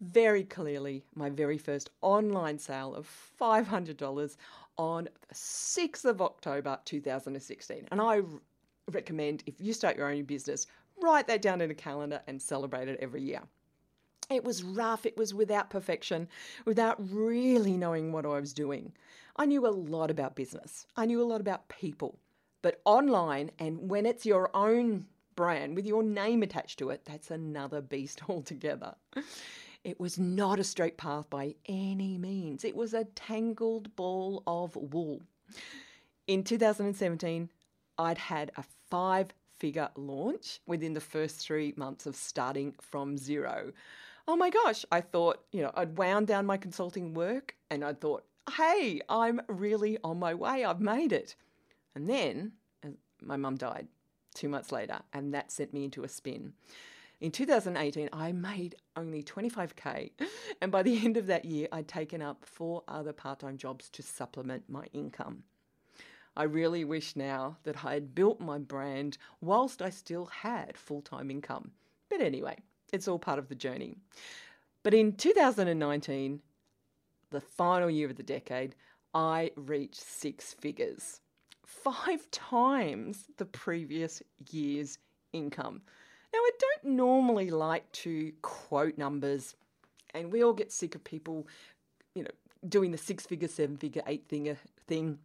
very 0.00 0.44
clearly 0.44 1.04
my 1.14 1.28
very 1.28 1.58
first 1.58 1.90
online 2.00 2.58
sale 2.58 2.94
of 2.94 3.06
$500 3.38 4.36
on 4.78 5.08
the 5.28 5.34
6th 5.34 6.04
of 6.06 6.22
October 6.22 6.78
2016. 6.86 7.86
And 7.90 8.00
I 8.00 8.22
recommend 8.90 9.42
if 9.44 9.60
you 9.60 9.74
start 9.74 9.96
your 9.96 10.10
own 10.10 10.24
business, 10.24 10.66
write 11.02 11.26
that 11.28 11.42
down 11.42 11.60
in 11.60 11.70
a 11.70 11.74
calendar 11.74 12.22
and 12.26 12.40
celebrate 12.40 12.88
it 12.88 12.98
every 13.00 13.22
year. 13.22 13.42
It 14.30 14.44
was 14.44 14.62
rough, 14.62 15.06
it 15.06 15.16
was 15.16 15.34
without 15.34 15.70
perfection, 15.70 16.28
without 16.64 16.96
really 17.12 17.76
knowing 17.76 18.12
what 18.12 18.24
I 18.24 18.38
was 18.38 18.52
doing. 18.52 18.92
I 19.36 19.46
knew 19.46 19.66
a 19.66 19.68
lot 19.68 20.10
about 20.10 20.36
business, 20.36 20.86
I 20.96 21.06
knew 21.06 21.20
a 21.20 21.24
lot 21.24 21.40
about 21.40 21.68
people. 21.68 22.18
But 22.62 22.80
online, 22.84 23.50
and 23.58 23.88
when 23.88 24.04
it's 24.04 24.26
your 24.26 24.54
own 24.54 25.06
brand 25.34 25.74
with 25.74 25.86
your 25.86 26.02
name 26.02 26.42
attached 26.42 26.78
to 26.80 26.90
it, 26.90 27.04
that's 27.04 27.30
another 27.30 27.80
beast 27.80 28.22
altogether. 28.28 28.94
It 29.82 29.98
was 29.98 30.18
not 30.18 30.60
a 30.60 30.64
straight 30.64 30.98
path 30.98 31.30
by 31.30 31.54
any 31.66 32.18
means. 32.18 32.64
It 32.64 32.76
was 32.76 32.92
a 32.92 33.04
tangled 33.04 33.96
ball 33.96 34.42
of 34.46 34.76
wool. 34.76 35.22
In 36.26 36.44
2017, 36.44 37.48
I'd 37.96 38.18
had 38.18 38.52
a 38.56 38.64
five 38.90 39.28
figure 39.60 39.90
launch 39.94 40.60
within 40.66 40.94
the 40.94 41.00
first 41.00 41.38
three 41.40 41.72
months 41.76 42.06
of 42.06 42.16
starting 42.16 42.74
from 42.80 43.16
zero 43.16 43.72
oh 44.28 44.36
my 44.36 44.50
gosh, 44.50 44.84
I 44.92 45.00
thought, 45.00 45.40
you 45.50 45.60
know, 45.60 45.72
I'd 45.74 45.98
wound 45.98 46.28
down 46.28 46.46
my 46.46 46.56
consulting 46.56 47.14
work 47.14 47.56
and 47.68 47.84
I 47.84 47.94
thought, 47.94 48.24
hey, 48.56 49.00
I'm 49.08 49.40
really 49.48 49.98
on 50.04 50.20
my 50.20 50.34
way. 50.34 50.64
I've 50.64 50.80
made 50.80 51.12
it. 51.12 51.34
And 51.96 52.08
then 52.08 52.52
my 53.20 53.36
mum 53.36 53.56
died 53.56 53.88
two 54.34 54.48
months 54.48 54.72
later, 54.72 55.00
and 55.12 55.34
that 55.34 55.50
sent 55.50 55.74
me 55.74 55.84
into 55.84 56.04
a 56.04 56.08
spin. 56.08 56.52
In 57.20 57.30
2018, 57.30 58.08
I 58.12 58.32
made 58.32 58.76
only 58.96 59.22
25k, 59.22 60.10
and 60.62 60.72
by 60.72 60.82
the 60.82 60.96
end 61.04 61.16
of 61.16 61.26
that 61.26 61.44
year, 61.44 61.68
I'd 61.72 61.88
taken 61.88 62.22
up 62.22 62.44
four 62.44 62.82
other 62.88 63.12
part 63.12 63.40
time 63.40 63.58
jobs 63.58 63.90
to 63.90 64.02
supplement 64.02 64.64
my 64.68 64.86
income. 64.92 65.42
I 66.36 66.44
really 66.44 66.84
wish 66.84 67.16
now 67.16 67.56
that 67.64 67.84
I 67.84 67.94
had 67.94 68.14
built 68.14 68.40
my 68.40 68.58
brand 68.58 69.18
whilst 69.40 69.82
I 69.82 69.90
still 69.90 70.26
had 70.26 70.76
full 70.76 71.02
time 71.02 71.30
income. 71.30 71.72
But 72.08 72.20
anyway, 72.20 72.58
it's 72.92 73.08
all 73.08 73.18
part 73.18 73.38
of 73.38 73.48
the 73.48 73.54
journey. 73.54 73.96
But 74.82 74.94
in 74.94 75.12
2019, 75.12 76.40
the 77.30 77.40
final 77.40 77.90
year 77.90 78.08
of 78.08 78.16
the 78.16 78.22
decade, 78.22 78.74
I 79.14 79.50
reached 79.56 80.00
six 80.00 80.52
figures, 80.52 81.20
five 81.64 82.30
times 82.30 83.26
the 83.36 83.44
previous 83.44 84.22
year's 84.50 84.98
income. 85.32 85.82
Now, 86.32 86.38
I 86.38 86.50
don't 86.58 86.94
normally 86.96 87.50
like 87.50 87.90
to 87.92 88.32
quote 88.42 88.96
numbers, 88.96 89.56
and 90.14 90.32
we 90.32 90.44
all 90.44 90.52
get 90.52 90.70
sick 90.70 90.94
of 90.94 91.02
people, 91.02 91.46
you 92.14 92.22
know, 92.22 92.30
doing 92.68 92.92
the 92.92 92.98
six 92.98 93.26
figure, 93.26 93.48
seven 93.48 93.76
figure, 93.76 94.02
eight 94.06 94.24
figure 94.28 94.56
thing. 94.86 95.18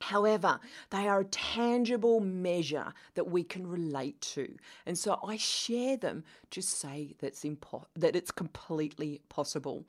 However, 0.00 0.58
they 0.90 1.08
are 1.08 1.20
a 1.20 1.24
tangible 1.24 2.20
measure 2.20 2.92
that 3.14 3.30
we 3.30 3.44
can 3.44 3.66
relate 3.66 4.20
to. 4.22 4.56
And 4.86 4.98
so 4.98 5.20
I 5.22 5.36
share 5.36 5.96
them 5.96 6.24
to 6.50 6.62
say 6.62 7.14
that's 7.18 7.44
impo- 7.44 7.84
that 7.96 8.16
it's 8.16 8.30
completely 8.30 9.20
possible. 9.28 9.84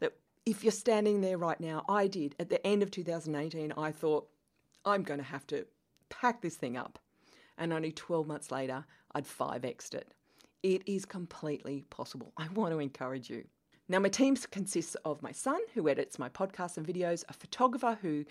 That 0.00 0.14
if 0.46 0.64
you're 0.64 0.72
standing 0.72 1.20
there 1.20 1.38
right 1.38 1.60
now, 1.60 1.84
I 1.88 2.06
did 2.06 2.34
at 2.38 2.48
the 2.48 2.66
end 2.66 2.82
of 2.82 2.90
2018, 2.90 3.72
I 3.76 3.92
thought, 3.92 4.28
I'm 4.84 5.02
going 5.02 5.20
to 5.20 5.24
have 5.24 5.46
to 5.48 5.66
pack 6.08 6.40
this 6.40 6.56
thing 6.56 6.76
up. 6.76 6.98
And 7.58 7.72
only 7.72 7.92
12 7.92 8.26
months 8.26 8.50
later, 8.50 8.84
I'd 9.14 9.26
5xed 9.26 9.94
it. 9.94 10.14
It 10.62 10.82
is 10.86 11.04
completely 11.04 11.84
possible. 11.90 12.32
I 12.36 12.48
want 12.48 12.72
to 12.72 12.78
encourage 12.78 13.28
you. 13.28 13.44
Now, 13.92 13.98
my 13.98 14.08
team 14.08 14.36
consists 14.36 14.94
of 15.04 15.20
my 15.20 15.32
son, 15.32 15.60
who 15.74 15.86
edits 15.86 16.18
my 16.18 16.30
podcasts 16.30 16.78
and 16.78 16.86
videos, 16.86 17.24
a 17.28 17.34
photographer 17.34 17.98
who, 18.00 18.24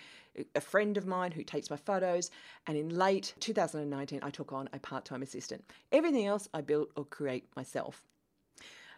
a 0.55 0.59
friend 0.59 0.97
of 0.97 1.05
mine 1.05 1.31
who 1.33 1.43
takes 1.43 1.69
my 1.69 1.75
photos, 1.75 2.31
and 2.65 2.75
in 2.75 2.89
late 2.89 3.35
2019, 3.41 4.21
I 4.23 4.31
took 4.31 4.51
on 4.51 4.69
a 4.73 4.79
part 4.79 5.05
time 5.05 5.21
assistant. 5.21 5.63
Everything 5.91 6.25
else 6.25 6.49
I 6.51 6.61
built 6.61 6.89
or 6.95 7.05
create 7.05 7.45
myself. 7.55 8.01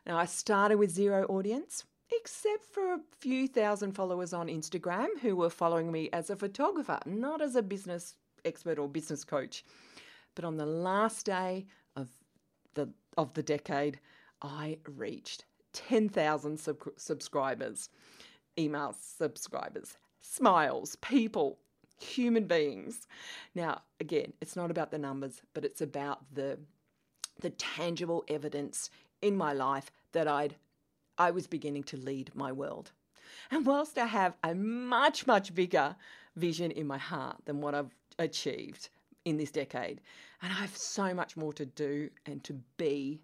Now, 0.08 0.18
I 0.18 0.24
started 0.24 0.78
with 0.78 0.90
zero 0.90 1.26
audience, 1.26 1.84
except 2.18 2.64
for 2.72 2.94
a 2.94 3.02
few 3.20 3.50
thousand 3.50 3.92
followers 3.92 4.32
on 4.32 4.48
Instagram 4.48 5.20
who 5.22 5.36
were 5.36 5.50
following 5.50 5.92
me 5.92 6.10
as 6.14 6.30
a 6.30 6.38
photographer, 6.38 6.98
not 7.06 7.42
as 7.42 7.58
a 7.58 7.62
business 7.62 8.16
expert 8.46 8.80
or 8.80 8.88
business 8.88 9.26
coach. 9.26 9.66
But 10.34 10.46
on 10.46 10.56
the 10.56 10.66
last 10.66 11.26
day 11.26 11.66
of 11.98 12.08
the, 12.76 12.88
of 13.18 13.34
the 13.34 13.44
decade, 13.44 14.00
I 14.42 14.78
reached 14.88 15.44
10,000 15.74 16.60
sub- 16.60 16.78
subscribers, 16.98 17.90
email 18.58 18.96
subscribers, 19.00 19.98
smiles, 20.22 20.96
people, 20.98 21.60
human 22.00 22.46
beings. 22.46 23.08
Now, 23.56 23.82
again, 24.00 24.34
it's 24.42 24.56
not 24.56 24.72
about 24.72 24.92
the 24.92 24.98
numbers, 24.98 25.42
but 25.54 25.66
it's 25.66 25.82
about 25.82 26.34
the 26.34 26.60
the 27.40 27.50
tangible 27.50 28.24
evidence 28.28 28.92
in 29.24 29.36
my 29.36 29.54
life 29.54 29.92
that 30.12 30.28
I'd 30.28 30.56
I 31.18 31.32
was 31.32 31.48
beginning 31.48 31.84
to 31.84 31.98
lead 31.98 32.32
my 32.34 32.52
world. 32.52 32.92
And 33.52 33.66
whilst 33.66 33.98
I 33.98 34.06
have 34.06 34.36
a 34.44 34.54
much, 34.56 35.28
much 35.28 35.54
bigger 35.54 35.96
vision 36.36 36.72
in 36.72 36.88
my 36.88 36.98
heart 36.98 37.38
than 37.46 37.62
what 37.62 37.76
I've 37.76 37.94
achieved 38.20 38.90
in 39.26 39.38
this 39.38 39.52
decade, 39.52 40.02
and 40.42 40.52
I 40.52 40.56
have 40.56 40.76
so 40.76 41.14
much 41.14 41.38
more 41.38 41.54
to 41.54 41.66
do 41.66 42.10
and 42.26 42.44
to 42.44 42.54
be 42.78 43.22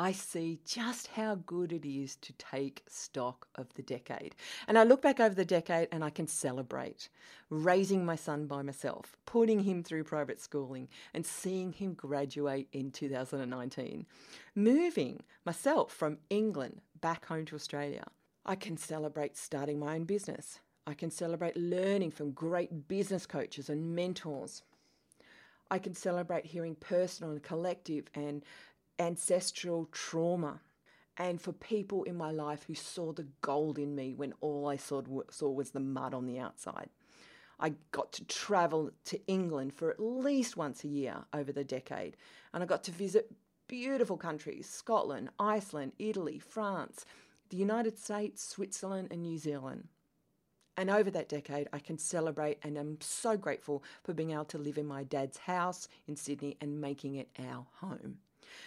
I 0.00 0.12
see 0.12 0.60
just 0.64 1.08
how 1.08 1.34
good 1.34 1.74
it 1.74 1.86
is 1.86 2.16
to 2.16 2.32
take 2.32 2.82
stock 2.88 3.46
of 3.56 3.66
the 3.74 3.82
decade. 3.82 4.34
And 4.66 4.78
I 4.78 4.82
look 4.82 5.02
back 5.02 5.20
over 5.20 5.34
the 5.34 5.44
decade 5.44 5.88
and 5.92 6.02
I 6.02 6.08
can 6.08 6.26
celebrate 6.26 7.10
raising 7.50 8.06
my 8.06 8.16
son 8.16 8.46
by 8.46 8.62
myself, 8.62 9.14
putting 9.26 9.60
him 9.60 9.82
through 9.82 10.04
private 10.04 10.40
schooling, 10.40 10.88
and 11.12 11.26
seeing 11.26 11.72
him 11.72 11.92
graduate 11.92 12.68
in 12.72 12.90
2019, 12.90 14.06
moving 14.54 15.22
myself 15.44 15.92
from 15.92 16.16
England 16.30 16.80
back 17.02 17.26
home 17.26 17.44
to 17.44 17.54
Australia. 17.54 18.04
I 18.46 18.54
can 18.54 18.78
celebrate 18.78 19.36
starting 19.36 19.78
my 19.78 19.96
own 19.96 20.04
business. 20.04 20.60
I 20.86 20.94
can 20.94 21.10
celebrate 21.10 21.58
learning 21.58 22.12
from 22.12 22.30
great 22.30 22.88
business 22.88 23.26
coaches 23.26 23.68
and 23.68 23.94
mentors. 23.94 24.62
I 25.70 25.78
can 25.78 25.94
celebrate 25.94 26.46
hearing 26.46 26.74
personal 26.74 27.30
and 27.30 27.42
collective 27.42 28.06
and 28.14 28.42
ancestral 29.00 29.88
trauma 29.90 30.60
and 31.16 31.40
for 31.40 31.52
people 31.52 32.04
in 32.04 32.16
my 32.16 32.30
life 32.30 32.64
who 32.64 32.74
saw 32.74 33.12
the 33.12 33.26
gold 33.40 33.78
in 33.78 33.94
me 33.94 34.14
when 34.14 34.32
all 34.40 34.68
I 34.68 34.76
saw, 34.76 35.02
saw 35.30 35.50
was 35.50 35.70
the 35.70 35.80
mud 35.80 36.14
on 36.14 36.26
the 36.26 36.38
outside. 36.38 36.90
I 37.58 37.74
got 37.90 38.12
to 38.12 38.24
travel 38.24 38.90
to 39.06 39.26
England 39.26 39.74
for 39.74 39.90
at 39.90 40.00
least 40.00 40.56
once 40.56 40.84
a 40.84 40.88
year 40.88 41.24
over 41.34 41.52
the 41.52 41.64
decade, 41.64 42.16
and 42.54 42.62
I 42.62 42.66
got 42.66 42.84
to 42.84 42.90
visit 42.90 43.32
beautiful 43.68 44.16
countries 44.16 44.68
Scotland, 44.68 45.30
Iceland, 45.38 45.92
Italy, 45.98 46.38
France, 46.38 47.04
the 47.50 47.56
United 47.56 47.98
States, 47.98 48.42
Switzerland, 48.42 49.08
and 49.10 49.22
New 49.22 49.36
Zealand. 49.36 49.88
And 50.76 50.88
over 50.88 51.10
that 51.10 51.28
decade, 51.28 51.68
I 51.72 51.80
can 51.80 51.98
celebrate 51.98 52.58
and 52.62 52.78
I'm 52.78 52.98
so 53.00 53.36
grateful 53.36 53.82
for 54.02 54.14
being 54.14 54.30
able 54.30 54.46
to 54.46 54.58
live 54.58 54.78
in 54.78 54.86
my 54.86 55.04
dad's 55.04 55.36
house 55.36 55.88
in 56.06 56.16
Sydney 56.16 56.56
and 56.60 56.80
making 56.80 57.16
it 57.16 57.28
our 57.38 57.66
home. 57.80 58.18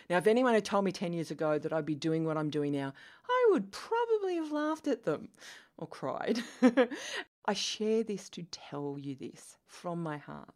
Now, 0.10 0.17
if 0.17 0.28
anyone 0.28 0.54
had 0.54 0.65
told 0.65 0.86
me 0.86 0.91
10 0.91 1.13
years 1.13 1.32
ago 1.32 1.60
that 1.60 1.74
I'd 1.74 1.86
be 1.86 1.96
doing 1.96 2.26
what 2.26 2.38
I'm 2.38 2.50
doing 2.50 2.72
now, 2.72 2.93
I 3.28 3.50
would 3.52 3.72
probably 3.72 4.36
have 4.36 4.52
laughed 4.52 4.88
at 4.88 5.04
them 5.04 5.30
or 5.78 5.88
cried. 5.88 6.39
I 7.46 7.54
share 7.54 8.04
this 8.04 8.30
to 8.30 8.43
tell 8.43 8.98
you 9.00 9.15
this 9.15 9.58
from 9.65 10.02
my 10.02 10.17
heart. 10.17 10.54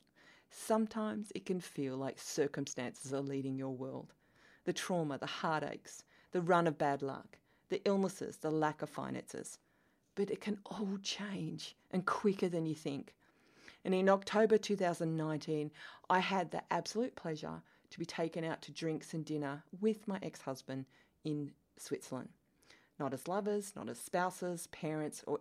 Sometimes 0.50 1.32
it 1.36 1.46
can 1.46 1.60
feel 1.60 1.98
like 1.98 2.18
circumstances 2.20 3.14
are 3.14 3.22
leading 3.22 3.58
your 3.58 3.76
world. 3.76 4.14
The 4.64 4.74
trauma, 4.74 5.18
the 5.18 5.26
heartaches, 5.26 6.04
the 6.32 6.42
run 6.42 6.68
of 6.68 6.78
bad 6.78 7.02
luck, 7.02 7.38
the 7.70 7.82
illnesses, 7.86 8.38
the 8.38 8.52
lack 8.52 8.82
of 8.82 8.90
finances. 8.90 9.60
But 10.16 10.32
it 10.32 10.42
can 10.42 10.60
all 10.66 10.98
change 11.04 11.76
and 11.92 12.06
quicker 12.06 12.50
than 12.50 12.66
you 12.66 12.76
think. 12.76 13.14
And 13.84 13.94
in 13.94 14.10
October 14.10 14.58
2019, 14.58 15.72
I 16.10 16.20
had 16.20 16.52
the 16.52 16.64
absolute 16.72 17.16
pleasure 17.16 17.62
to 17.90 18.00
be 18.00 18.06
taken 18.06 18.44
out 18.44 18.62
to 18.64 18.72
drinks 18.72 19.14
and 19.14 19.26
dinner 19.26 19.64
with 19.80 20.08
my 20.08 20.20
ex 20.22 20.42
husband 20.42 20.86
in 21.24 21.52
Switzerland. 21.78 22.30
Not 23.00 23.14
as 23.14 23.28
lovers, 23.28 23.74
not 23.76 23.90
as 23.90 24.00
spouses, 24.00 24.68
parents, 24.68 25.24
or 25.28 25.40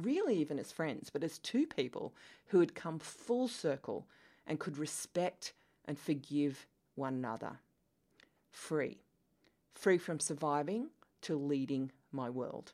really 0.00 0.36
even 0.36 0.58
as 0.58 0.72
friends, 0.72 1.10
but 1.10 1.24
as 1.24 1.38
two 1.38 1.66
people 1.66 2.14
who 2.46 2.60
had 2.60 2.74
come 2.74 2.98
full 2.98 3.48
circle 3.48 4.06
and 4.46 4.58
could 4.58 4.78
respect 4.78 5.52
and 5.86 5.98
forgive 5.98 6.66
one 6.94 7.14
another. 7.14 7.60
Free. 8.50 8.98
Free 9.74 9.98
from 9.98 10.20
surviving 10.20 10.88
to 11.22 11.36
leading 11.36 11.92
my 12.12 12.30
world. 12.30 12.72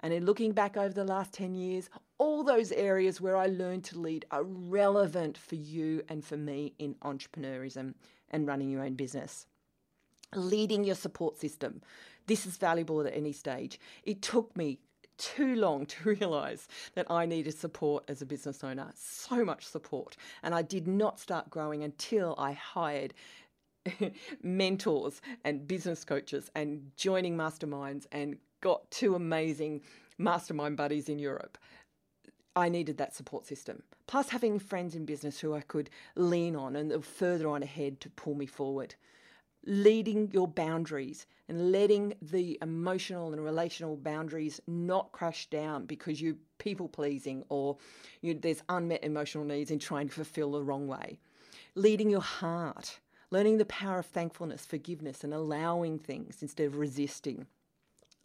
And 0.00 0.12
in 0.12 0.24
looking 0.24 0.52
back 0.52 0.76
over 0.76 0.92
the 0.92 1.04
last 1.04 1.32
10 1.32 1.54
years, 1.54 1.88
all 2.18 2.42
those 2.42 2.72
areas 2.72 3.20
where 3.20 3.36
I 3.36 3.46
learned 3.46 3.84
to 3.84 4.00
lead 4.00 4.24
are 4.32 4.42
relevant 4.42 5.38
for 5.38 5.54
you 5.54 6.02
and 6.08 6.24
for 6.24 6.36
me 6.36 6.74
in 6.78 6.96
entrepreneurism 6.96 7.94
and 8.32 8.46
running 8.46 8.70
your 8.70 8.82
own 8.82 8.94
business. 8.94 9.46
Leading 10.34 10.84
your 10.84 10.94
support 10.94 11.36
system. 11.36 11.82
This 12.26 12.46
is 12.46 12.56
valuable 12.56 13.00
at 13.02 13.14
any 13.14 13.32
stage. 13.32 13.78
It 14.04 14.22
took 14.22 14.56
me 14.56 14.78
too 15.18 15.54
long 15.56 15.86
to 15.86 16.08
realize 16.08 16.68
that 16.94 17.10
I 17.10 17.26
needed 17.26 17.56
support 17.56 18.04
as 18.08 18.22
a 18.22 18.26
business 18.26 18.64
owner, 18.64 18.90
so 18.94 19.44
much 19.44 19.66
support. 19.66 20.16
And 20.42 20.54
I 20.54 20.62
did 20.62 20.86
not 20.86 21.20
start 21.20 21.50
growing 21.50 21.82
until 21.82 22.34
I 22.38 22.52
hired 22.52 23.14
mentors 24.42 25.20
and 25.44 25.66
business 25.66 26.04
coaches 26.04 26.50
and 26.54 26.90
joining 26.96 27.36
masterminds 27.36 28.06
and 28.12 28.36
got 28.60 28.90
two 28.90 29.14
amazing 29.14 29.82
mastermind 30.18 30.76
buddies 30.76 31.08
in 31.08 31.18
Europe. 31.18 31.58
I 32.54 32.68
needed 32.68 32.98
that 32.98 33.14
support 33.14 33.46
system. 33.46 33.82
Plus, 34.06 34.28
having 34.28 34.58
friends 34.58 34.94
in 34.94 35.04
business 35.04 35.40
who 35.40 35.54
I 35.54 35.62
could 35.62 35.88
lean 36.16 36.54
on 36.54 36.76
and 36.76 37.04
further 37.04 37.48
on 37.48 37.62
ahead 37.62 38.00
to 38.00 38.10
pull 38.10 38.34
me 38.34 38.46
forward. 38.46 38.94
Leading 39.64 40.30
your 40.32 40.48
boundaries 40.48 41.26
and 41.48 41.70
letting 41.70 42.14
the 42.20 42.58
emotional 42.60 43.32
and 43.32 43.42
relational 43.42 43.96
boundaries 43.96 44.60
not 44.66 45.12
crash 45.12 45.48
down 45.50 45.86
because 45.86 46.20
you're 46.20 46.34
people 46.58 46.88
pleasing 46.88 47.44
or 47.48 47.76
you, 48.20 48.34
there's 48.34 48.62
unmet 48.68 49.04
emotional 49.04 49.44
needs 49.44 49.70
in 49.70 49.78
trying 49.78 50.08
to 50.08 50.14
fulfill 50.14 50.52
the 50.52 50.62
wrong 50.62 50.88
way. 50.88 51.18
Leading 51.74 52.10
your 52.10 52.20
heart, 52.20 52.98
learning 53.30 53.58
the 53.58 53.64
power 53.66 54.00
of 54.00 54.06
thankfulness, 54.06 54.66
forgiveness, 54.66 55.22
and 55.22 55.32
allowing 55.32 55.98
things 55.98 56.42
instead 56.42 56.66
of 56.66 56.76
resisting 56.76 57.46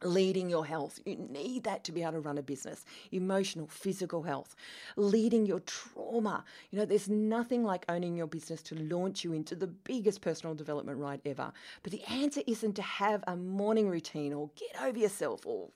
leading 0.03 0.49
your 0.49 0.65
health. 0.65 0.99
You 1.05 1.15
need 1.15 1.63
that 1.63 1.83
to 1.85 1.91
be 1.91 2.01
able 2.03 2.13
to 2.13 2.19
run 2.19 2.37
a 2.37 2.43
business. 2.43 2.85
Emotional, 3.11 3.67
physical 3.67 4.23
health, 4.23 4.55
leading 4.95 5.45
your 5.45 5.59
trauma. 5.61 6.43
You 6.71 6.79
know, 6.79 6.85
there's 6.85 7.09
nothing 7.09 7.63
like 7.63 7.85
owning 7.89 8.15
your 8.15 8.27
business 8.27 8.61
to 8.63 8.75
launch 8.75 9.23
you 9.23 9.33
into 9.33 9.55
the 9.55 9.67
biggest 9.67 10.21
personal 10.21 10.55
development 10.55 10.99
ride 10.99 11.21
ever. 11.25 11.51
But 11.83 11.91
the 11.91 12.03
answer 12.03 12.41
isn't 12.47 12.73
to 12.73 12.81
have 12.81 13.23
a 13.27 13.35
morning 13.35 13.89
routine 13.89 14.33
or 14.33 14.49
get 14.55 14.81
over 14.81 14.97
yourself 14.97 15.45
or 15.45 15.69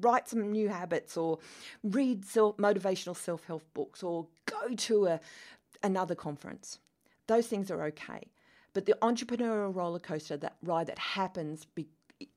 write 0.00 0.28
some 0.28 0.52
new 0.52 0.68
habits 0.68 1.16
or 1.16 1.38
read 1.82 2.24
self, 2.24 2.56
motivational 2.56 3.16
self-help 3.16 3.62
books 3.74 4.02
or 4.02 4.26
go 4.46 4.74
to 4.74 5.06
a 5.06 5.20
another 5.82 6.14
conference. 6.14 6.78
Those 7.26 7.46
things 7.46 7.70
are 7.70 7.82
okay. 7.84 8.28
But 8.74 8.86
the 8.86 8.96
entrepreneurial 9.02 9.74
roller 9.74 9.98
coaster, 9.98 10.36
that 10.38 10.56
ride 10.62 10.88
that 10.88 10.98
happens 10.98 11.66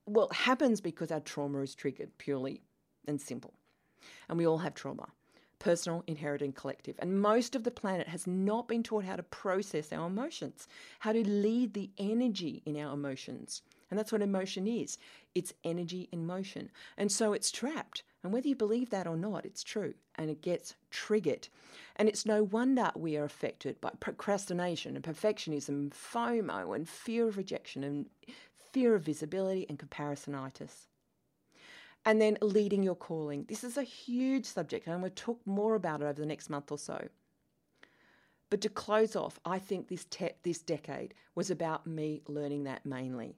well, 0.06 0.30
happens 0.30 0.82
because 0.82 1.12
our 1.12 1.20
trauma 1.20 1.62
is 1.62 1.76
triggered 1.76 2.17
purely 2.17 2.62
and 3.08 3.20
simple. 3.20 3.54
And 4.30 4.38
we 4.38 4.48
all 4.48 4.60
have 4.60 4.74
trauma 4.74 5.08
personal, 5.62 6.04
inherited, 6.08 6.44
and 6.44 6.56
collective. 6.56 6.96
And 6.98 7.22
most 7.22 7.56
of 7.56 7.63
the 7.63 7.70
planet 7.70 8.08
has 8.08 8.26
not 8.26 8.67
been 8.67 8.82
taught 8.82 9.06
how 9.06 9.15
to 9.15 9.24
process 9.24 9.94
our 9.94 10.08
emotions, 10.08 10.67
how 11.00 11.13
to 11.13 11.28
lead 11.28 11.76
the 11.76 11.91
energy 12.00 12.63
in 12.65 12.76
our 12.78 12.94
emotions. 12.96 13.62
And 13.91 14.00
that's 14.00 14.12
what 14.12 14.24
emotion 14.24 14.65
is 14.65 14.98
it's 15.36 15.54
energy 15.63 16.10
in 16.12 16.26
motion. 16.26 16.72
And 16.98 17.12
so 17.12 17.34
it's 17.34 17.52
trapped. 17.52 18.04
And 18.24 18.34
whether 18.34 18.48
you 18.48 18.56
believe 18.56 18.89
that 18.89 19.08
or 19.08 19.15
not, 19.15 19.46
it's 19.46 19.63
true. 19.63 19.94
And 20.15 20.30
it 20.30 20.41
gets 20.41 20.76
triggered. 20.89 21.48
And 21.96 22.10
it's 22.10 22.26
no 22.26 22.44
wonder 22.44 22.91
we 22.96 23.15
are 23.17 23.24
affected 23.24 23.80
by 23.82 23.91
procrastination 24.00 24.96
and 24.96 25.06
perfectionism, 25.06 25.91
FOMO, 25.91 26.76
and 26.76 26.89
fear 26.89 27.28
of 27.28 27.38
rejection 27.38 27.84
and 27.84 28.10
fear 28.71 28.95
of 28.95 29.03
visibility, 29.03 29.65
and 29.69 29.77
comparisonitis. 29.77 30.88
And 32.05 32.19
then 32.19 32.38
leading 32.41 32.84
your 32.84 32.95
calling. 32.95 33.45
This 33.47 33.63
is 33.63 33.77
a 33.77 33.84
huge 33.84 34.45
subject, 34.45 34.88
and 34.88 35.03
to 35.03 35.10
talk 35.10 35.39
more 35.45 35.75
about 35.75 36.01
it 36.01 36.05
over 36.05 36.19
the 36.19 36.25
next 36.25 36.49
month 36.49 36.71
or 36.71 36.77
so. 36.77 37.10
But 38.49 38.62
to 38.62 38.69
close 38.69 39.15
off, 39.15 39.39
I 39.45 39.60
think 39.60 39.88
this, 39.88 40.05
te- 40.05 40.31
this 40.43 40.60
decade 40.60 41.13
was 41.36 41.49
about 41.49 41.88
me 41.88 42.21
learning 42.27 42.65
that 42.65 42.86
mainly. 42.86 43.36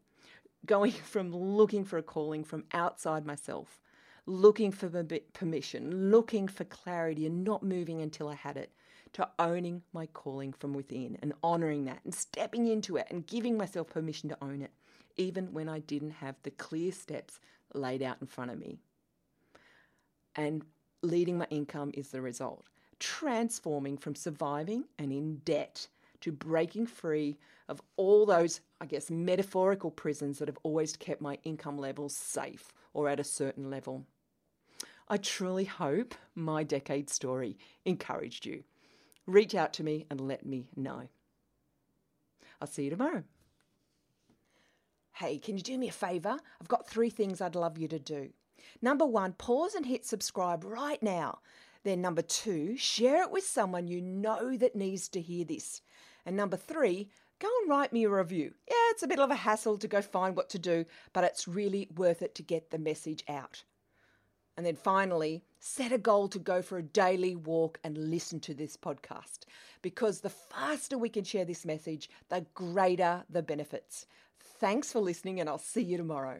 Going 0.65 0.91
from 1.13 1.35
looking 1.35 1.85
for 1.85 1.97
a 1.97 2.03
calling 2.03 2.43
from 2.43 2.63
outside 2.73 3.25
myself, 3.25 3.79
looking 4.25 4.71
for 4.71 4.89
permission, 5.33 6.09
looking 6.11 6.47
for 6.47 6.63
clarity, 6.63 7.27
and 7.27 7.43
not 7.43 7.63
moving 7.63 8.01
until 8.01 8.29
I 8.29 8.35
had 8.35 8.57
it, 8.57 8.71
to 9.13 9.29
owning 9.37 9.83
my 9.93 10.07
calling 10.07 10.53
from 10.53 10.73
within 10.73 11.17
and 11.21 11.33
honoring 11.43 11.85
that 11.85 11.99
and 12.03 12.13
stepping 12.13 12.67
into 12.67 12.97
it 12.97 13.07
and 13.09 13.27
giving 13.27 13.57
myself 13.57 13.89
permission 13.89 14.29
to 14.29 14.37
own 14.41 14.61
it 14.61 14.71
even 15.17 15.53
when 15.53 15.69
I 15.69 15.79
didn't 15.79 16.11
have 16.11 16.35
the 16.43 16.51
clear 16.51 16.91
steps 16.91 17.39
laid 17.73 18.01
out 18.01 18.17
in 18.21 18.27
front 18.27 18.51
of 18.51 18.59
me. 18.59 18.79
And 20.35 20.63
leading 21.01 21.37
my 21.37 21.47
income 21.49 21.91
is 21.93 22.09
the 22.09 22.21
result. 22.21 22.65
Transforming 22.99 23.97
from 23.97 24.15
surviving 24.15 24.85
and 24.97 25.11
in 25.11 25.37
debt 25.37 25.87
to 26.21 26.31
breaking 26.31 26.87
free 26.87 27.37
of 27.67 27.81
all 27.97 28.25
those, 28.25 28.61
I 28.79 28.85
guess, 28.85 29.11
metaphorical 29.11 29.91
prisons 29.91 30.39
that 30.39 30.47
have 30.47 30.59
always 30.63 30.95
kept 30.95 31.21
my 31.21 31.37
income 31.43 31.77
levels 31.77 32.15
safe 32.15 32.71
or 32.93 33.09
at 33.09 33.19
a 33.19 33.23
certain 33.23 33.69
level. 33.69 34.05
I 35.07 35.17
truly 35.17 35.65
hope 35.65 36.15
my 36.33 36.63
decade 36.63 37.09
story 37.09 37.57
encouraged 37.85 38.45
you. 38.45 38.63
Reach 39.25 39.53
out 39.53 39.73
to 39.73 39.83
me 39.83 40.05
and 40.09 40.21
let 40.21 40.45
me 40.45 40.67
know. 40.75 41.09
I'll 42.61 42.67
see 42.67 42.85
you 42.85 42.89
tomorrow. 42.89 43.23
Hey, 45.13 45.37
can 45.37 45.57
you 45.57 45.63
do 45.63 45.77
me 45.77 45.89
a 45.89 45.91
favour? 45.91 46.37
I've 46.59 46.67
got 46.67 46.87
three 46.87 47.11
things 47.11 47.39
I'd 47.39 47.55
love 47.55 47.77
you 47.77 47.87
to 47.87 47.99
do. 47.99 48.29
Number 48.81 49.05
one, 49.05 49.33
pause 49.33 49.75
and 49.75 49.85
hit 49.85 50.05
subscribe 50.05 50.63
right 50.63 51.01
now. 51.03 51.39
Then, 51.83 52.01
number 52.01 52.23
two, 52.23 52.77
share 52.77 53.21
it 53.21 53.31
with 53.31 53.45
someone 53.45 53.87
you 53.87 54.01
know 54.01 54.57
that 54.57 54.75
needs 54.75 55.07
to 55.09 55.21
hear 55.21 55.45
this. 55.45 55.81
And 56.25 56.35
number 56.35 56.57
three, 56.57 57.09
go 57.39 57.49
and 57.61 57.69
write 57.69 57.93
me 57.93 58.05
a 58.05 58.09
review. 58.09 58.53
Yeah, 58.67 58.75
it's 58.89 59.03
a 59.03 59.07
bit 59.07 59.19
of 59.19 59.29
a 59.29 59.35
hassle 59.35 59.77
to 59.77 59.87
go 59.87 60.01
find 60.01 60.35
what 60.35 60.49
to 60.49 60.59
do, 60.59 60.85
but 61.11 61.23
it's 61.23 61.47
really 61.47 61.89
worth 61.95 62.21
it 62.23 62.33
to 62.35 62.43
get 62.43 62.71
the 62.71 62.79
message 62.79 63.23
out. 63.29 63.63
And 64.55 64.65
then 64.65 64.75
finally, 64.75 65.43
set 65.59 65.91
a 65.91 65.97
goal 65.97 66.27
to 66.29 66.39
go 66.39 66.61
for 66.61 66.77
a 66.77 66.83
daily 66.83 67.35
walk 67.35 67.79
and 67.83 68.09
listen 68.09 68.39
to 68.41 68.53
this 68.53 68.77
podcast 68.77 69.45
because 69.81 70.21
the 70.21 70.29
faster 70.29 70.97
we 70.97 71.09
can 71.09 71.23
share 71.23 71.45
this 71.45 71.65
message, 71.65 72.09
the 72.29 72.45
greater 72.53 73.23
the 73.29 73.41
benefits. 73.41 74.05
Thanks 74.63 74.93
for 74.93 75.01
listening, 75.01 75.41
and 75.41 75.49
I'll 75.49 75.57
see 75.57 75.81
you 75.81 75.97
tomorrow. 75.97 76.39